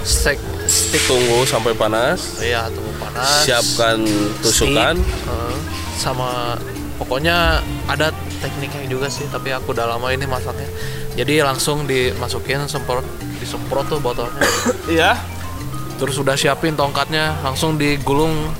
stick 0.00 0.40
stick 0.64 1.02
tunggu 1.04 1.44
sampai 1.44 1.76
panas. 1.76 2.40
Iya 2.40 2.72
tunggu 2.72 2.92
panas. 2.96 3.44
Siapkan 3.44 4.00
tusukan. 4.40 4.94
Stick, 4.96 5.28
eh, 5.28 5.56
sama 6.00 6.56
pokoknya 7.00 7.64
ada 7.88 8.12
tekniknya 8.44 8.84
juga 8.84 9.08
sih 9.08 9.24
tapi 9.32 9.56
aku 9.56 9.72
udah 9.72 9.96
lama 9.96 10.12
ini 10.12 10.28
masaknya. 10.28 10.68
Jadi 11.16 11.40
langsung 11.40 11.88
dimasukin 11.88 12.68
semprot 12.68 13.02
disemprot 13.40 13.88
tuh 13.88 13.98
botolnya. 13.98 14.44
Iya. 14.94 15.16
Terus 15.96 16.16
udah 16.20 16.36
siapin 16.36 16.76
tongkatnya 16.76 17.40
langsung 17.40 17.80
digulung. 17.80 18.52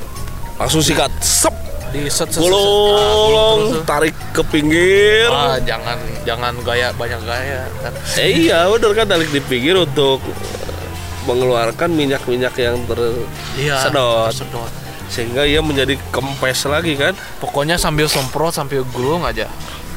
Langsung 0.57 0.81
sikat. 0.81 1.12
Sep. 1.20 1.53
Di 1.90 2.07
set 2.07 2.31
set, 2.31 2.38
set, 2.38 2.46
set. 2.46 2.55
Ah, 2.55 3.14
gulung 3.18 3.61
tuh. 3.74 3.83
tarik 3.83 4.16
ke 4.31 4.42
pinggir. 4.46 5.26
Ah 5.29 5.59
jangan 5.61 5.98
jangan 6.22 6.55
gaya 6.64 6.94
banyak 6.94 7.20
gaya 7.26 7.66
kan. 7.83 7.92
Eh 8.16 8.46
iya 8.46 8.70
bener 8.70 8.94
kan 8.94 9.07
tarik 9.11 9.29
di 9.35 9.42
pinggir 9.42 9.74
untuk 9.74 10.22
mengeluarkan 11.29 11.90
minyak-minyak 11.92 12.55
yang 12.57 12.81
iya 13.59 13.76
tersedot 13.85 14.33
tersedot. 14.33 14.72
Sehingga 15.11 15.42
ia 15.42 15.59
menjadi 15.61 15.99
kempes 16.14 16.70
lagi 16.70 16.94
kan? 16.94 17.18
Pokoknya 17.42 17.75
sambil 17.77 18.07
semprot 18.07 18.55
sambil 18.55 18.87
gulung 18.94 19.27
aja. 19.27 19.51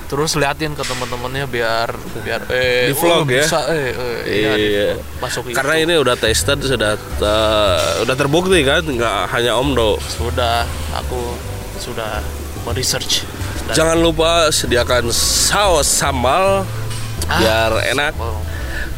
Terus 0.10 0.38
liatin 0.38 0.78
ke 0.78 0.84
teman-temannya 0.86 1.46
biar 1.50 1.90
biar 2.22 2.46
eh 2.54 2.92
Di 2.92 2.94
vlog 2.94 3.26
oh, 3.26 3.30
ya? 3.30 3.46
bisa 3.46 3.60
eh, 3.72 3.90
eh 3.94 4.18
iya, 4.30 4.54
iya. 4.54 4.86
masuk 5.18 5.50
karena 5.50 5.82
ini 5.82 5.98
udah 5.98 6.14
tested 6.14 6.62
sudah 6.62 6.98
eh, 7.00 7.82
udah 8.04 8.16
terbukti 8.18 8.62
kan? 8.62 8.84
Nggak 8.86 9.32
hanya 9.34 9.58
omdo 9.58 9.98
sudah 10.02 10.66
aku 10.94 11.34
sudah 11.82 12.22
meresearch. 12.68 13.26
Dan- 13.70 13.78
jangan 13.80 13.98
lupa 14.02 14.50
sediakan 14.52 15.10
saus 15.14 15.88
sambal 15.88 16.68
Ah. 17.24 17.40
biar 17.40 17.72
enak. 17.96 18.14
Oh, 18.20 18.36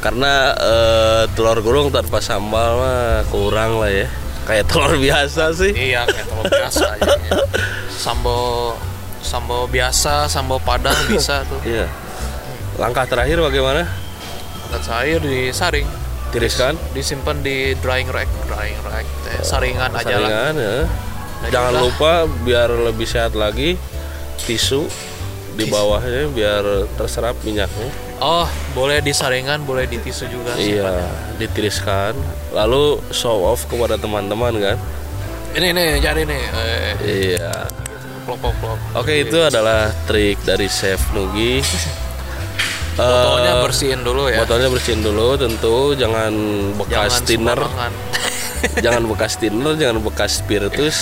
karena 0.01 0.51
eh, 0.57 1.23
telur 1.37 1.61
gulung 1.61 1.93
tanpa 1.93 2.19
sambal 2.19 2.81
mah 2.81 3.21
kurang 3.29 3.77
lah 3.79 3.89
ya 3.93 4.09
kayak 4.45 4.65
telur 4.69 4.93
biasa 4.95 5.43
sih. 5.57 5.71
Iya 5.73 6.05
kayak 6.05 6.25
telur 6.29 6.47
biasa 6.47 6.83
aja 6.95 7.11
sambal 8.05 8.77
sambal 9.25 9.65
biasa 9.65 10.29
sambal 10.29 10.61
padang 10.61 10.95
bisa 11.09 11.41
tuh. 11.49 11.59
Iya. 11.65 11.89
Langkah 12.77 13.09
terakhir 13.09 13.41
bagaimana? 13.41 13.89
Makan 14.69 14.81
sayur 14.85 15.21
disaring 15.25 15.87
tiriskan. 16.29 16.77
Disimpan 16.93 17.41
di 17.41 17.73
drying 17.81 18.09
rack 18.13 18.29
drying 18.45 18.77
rack 18.85 19.07
teh 19.25 19.41
saringan 19.41 19.91
aja 19.97 20.15
lah. 20.21 20.53
ya. 20.53 20.75
Jangan 21.49 21.73
juga. 21.73 21.83
lupa 21.83 22.11
biar 22.45 22.69
lebih 22.69 23.05
sehat 23.05 23.33
lagi 23.37 23.77
tisu 24.45 24.85
di 25.55 25.65
bawahnya 25.71 26.27
biar 26.35 26.63
terserap 26.99 27.39
minyaknya 27.47 28.04
oh 28.19 28.47
boleh 28.71 29.03
di 29.03 29.11
saringan 29.11 29.63
boleh 29.63 29.87
di 29.87 29.99
tisu 29.99 30.27
juga 30.31 30.55
iya 30.55 31.07
ditiriskan. 31.35 32.15
Lalu 32.55 33.03
show 33.11 33.43
off 33.43 33.67
kepada 33.67 33.99
teman-teman 33.99 34.55
kan? 34.59 34.77
Ini 35.55 35.71
nih 35.71 35.87
cari 36.03 36.21
nih. 36.27 36.43
Eh, 36.51 36.93
iya. 37.35 37.67
plok 38.25 38.41
plok 38.41 38.55
plok 38.57 38.79
oke. 39.05 39.13
itu 39.13 39.37
adalah 39.37 39.93
trik 40.09 40.41
dari 40.43 40.65
chef 40.65 40.99
Nugi. 41.13 41.61
Botolnya 42.95 43.59
Eh, 43.59 43.63
bersihin 43.67 44.01
dulu 44.07 44.31
ya. 44.31 44.39
botolnya 44.39 44.71
bersihin 44.71 45.03
dulu 45.03 45.35
tentu 45.35 45.91
jangan 45.99 46.31
bekas 46.79 47.19
jangan 47.19 47.27
thinner 47.27 47.59
jangan 48.87 49.03
bekas 49.03 49.33
thinner 49.35 49.73
jangan 49.75 49.99
bekas 49.99 50.31
spiritus. 50.39 50.95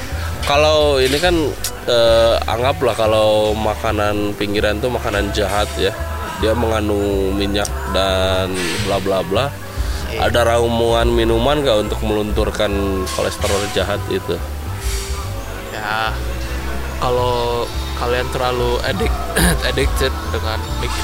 Kalau 0.48 0.96
ini 1.00 1.20
kan 1.20 1.36
eh, 1.88 2.36
anggaplah 2.48 2.96
kalau 2.96 3.52
makanan 3.56 4.36
pinggiran 4.36 4.76
tuh 4.80 4.92
makanan 4.92 5.32
jahat 5.32 5.68
ya 5.76 5.92
dia 6.42 6.52
mengandung 6.56 7.34
minyak 7.36 7.68
dan 7.94 8.50
bla 8.86 8.98
bla 8.98 9.20
bla. 9.22 9.46
Ada 10.14 10.46
ramuan 10.46 11.10
minuman 11.10 11.58
gak 11.66 11.90
untuk 11.90 11.98
melunturkan 12.06 12.70
kolesterol 13.18 13.66
jahat 13.74 13.98
itu? 14.14 14.38
Ya 15.74 16.14
kalau 17.02 17.66
kalian 17.98 18.26
terlalu 18.30 18.78
addict 18.86 19.16
addicted 19.68 20.14
dengan 20.30 20.58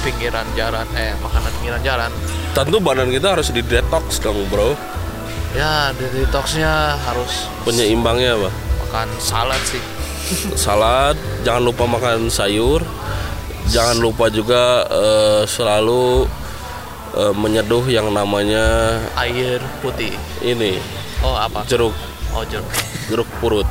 pinggiran 0.06 0.46
jalan 0.54 0.86
eh 0.94 1.14
makanan 1.18 1.50
pinggiran 1.58 1.82
jalan. 1.82 2.10
Tentu 2.54 2.78
badan 2.78 3.10
kita 3.10 3.34
harus 3.34 3.50
di 3.50 3.66
detox 3.66 4.22
dong 4.22 4.46
bro. 4.46 4.78
Ya 5.58 5.90
di 5.98 6.06
detoxnya 6.14 6.94
harus 7.02 7.50
penyeimbangnya 7.66 8.38
apa? 8.38 8.50
makan 8.90 9.08
salad 9.22 9.62
sih. 9.62 9.82
Salad 10.58 11.14
jangan 11.46 11.62
lupa 11.62 11.86
makan 11.86 12.26
sayur 12.26 12.79
jangan 13.70 13.96
lupa 14.02 14.26
juga 14.28 14.84
eh, 14.90 15.42
selalu 15.46 16.26
eh, 17.14 17.34
menyeduh 17.34 17.86
yang 17.86 18.10
namanya 18.10 18.98
air 19.16 19.62
putih. 19.80 20.12
Ini. 20.42 20.76
Oh 21.22 21.38
apa? 21.38 21.62
Jeruk. 21.70 21.94
Oh 22.34 22.42
jeruk. 22.44 22.70
Jeruk 23.08 23.30
purut. 23.38 23.66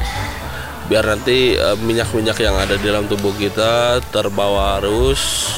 Biar 0.89 1.05
nanti 1.05 1.53
eh, 1.53 1.77
minyak-minyak 1.77 2.37
yang 2.39 2.55
ada 2.55 2.79
di 2.79 2.87
dalam 2.87 3.05
tubuh 3.05 3.35
kita 3.35 3.99
terbawa 4.09 4.79
arus 4.81 5.51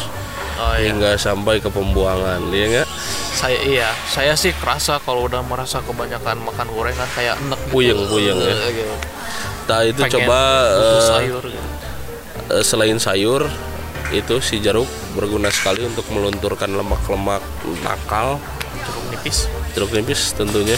oh 0.62 0.74
iya. 0.78 0.94
hingga 0.94 1.18
sampai 1.18 1.58
ke 1.58 1.70
pembuangan 1.74 2.38
ya 2.54 2.66
enggak 2.70 2.90
saya 3.32 3.58
iya. 3.66 3.90
Saya 4.12 4.38
sih 4.38 4.54
kerasa 4.54 5.02
kalau 5.02 5.26
udah 5.26 5.42
merasa 5.42 5.82
kebanyakan 5.82 6.46
makan 6.46 6.68
gorengan 6.70 7.10
kayak 7.18 7.40
enek 7.42 7.58
gitu. 7.58 7.72
Puyeng, 7.74 8.00
puyeng 8.12 8.38
ya. 8.38 8.54
Eh, 8.54 8.72
gitu. 8.76 8.96
nah 9.66 9.80
itu 9.88 10.02
Pengen 10.04 10.14
coba 10.20 10.40
eh, 10.78 11.02
sayur 11.10 11.44
gitu. 11.48 11.70
eh, 12.54 12.64
selain 12.64 12.98
sayur 13.02 13.42
itu 14.12 14.44
si 14.44 14.60
jeruk 14.60 14.88
berguna 15.16 15.48
sekali 15.48 15.88
untuk 15.88 16.04
melunturkan 16.12 16.72
lemak-lemak 16.72 17.42
nakal. 17.82 18.38
Jeruk 18.84 19.06
nipis. 19.12 19.48
Jeruk 19.72 19.92
nipis 19.96 20.36
tentunya. 20.36 20.76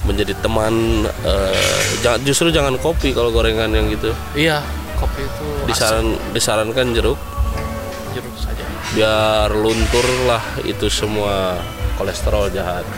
Menjadi 0.00 0.32
teman 0.40 1.04
jangan 2.00 2.20
justru 2.24 2.48
jangan 2.48 2.80
kopi 2.80 3.12
kalau 3.12 3.28
gorengan 3.28 3.68
yang 3.68 3.92
gitu. 3.92 4.16
Iya 4.32 4.64
kopi 4.96 5.28
itu 5.28 5.46
disaran 5.68 6.16
disarankan 6.32 6.96
jeruk. 6.96 7.20
Jeruk 8.16 8.32
saja. 8.40 8.64
Biar 8.96 9.52
luntur 9.52 10.06
lah 10.24 10.40
itu 10.64 10.88
semua 10.88 11.60
kolesterol 12.00 12.48
jahat. 12.48 12.88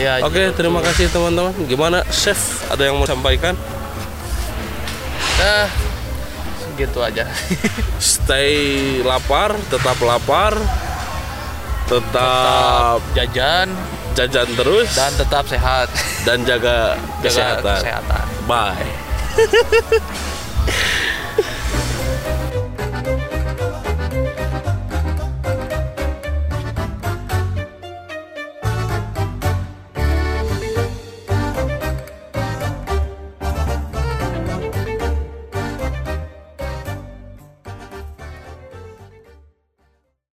Iya 0.00 0.24
oke 0.24 0.32
jeruk 0.32 0.56
terima 0.56 0.80
tuh. 0.80 0.88
kasih 0.88 1.12
teman-teman. 1.12 1.52
Gimana 1.68 2.00
chef? 2.08 2.64
Ada 2.72 2.88
yang 2.88 2.96
mau 2.96 3.04
sampaikan? 3.04 3.52
Dah, 5.36 5.68
gitu 6.76 6.98
aja. 7.04 7.28
Stay 8.00 9.00
lapar 9.04 9.56
tetap 9.68 9.98
lapar 10.00 10.56
tetap 11.86 13.00
jajan. 13.12 13.68
jajan 14.12 14.48
terus. 14.56 14.92
Dan 14.92 15.12
tetap 15.16 15.44
sehat. 15.48 15.88
Dan 16.28 16.44
jaga 16.44 17.00
jaga 17.24 17.24
kesehatan. 17.24 17.80
kesehatan. 17.80 18.26
Bye 18.44 18.88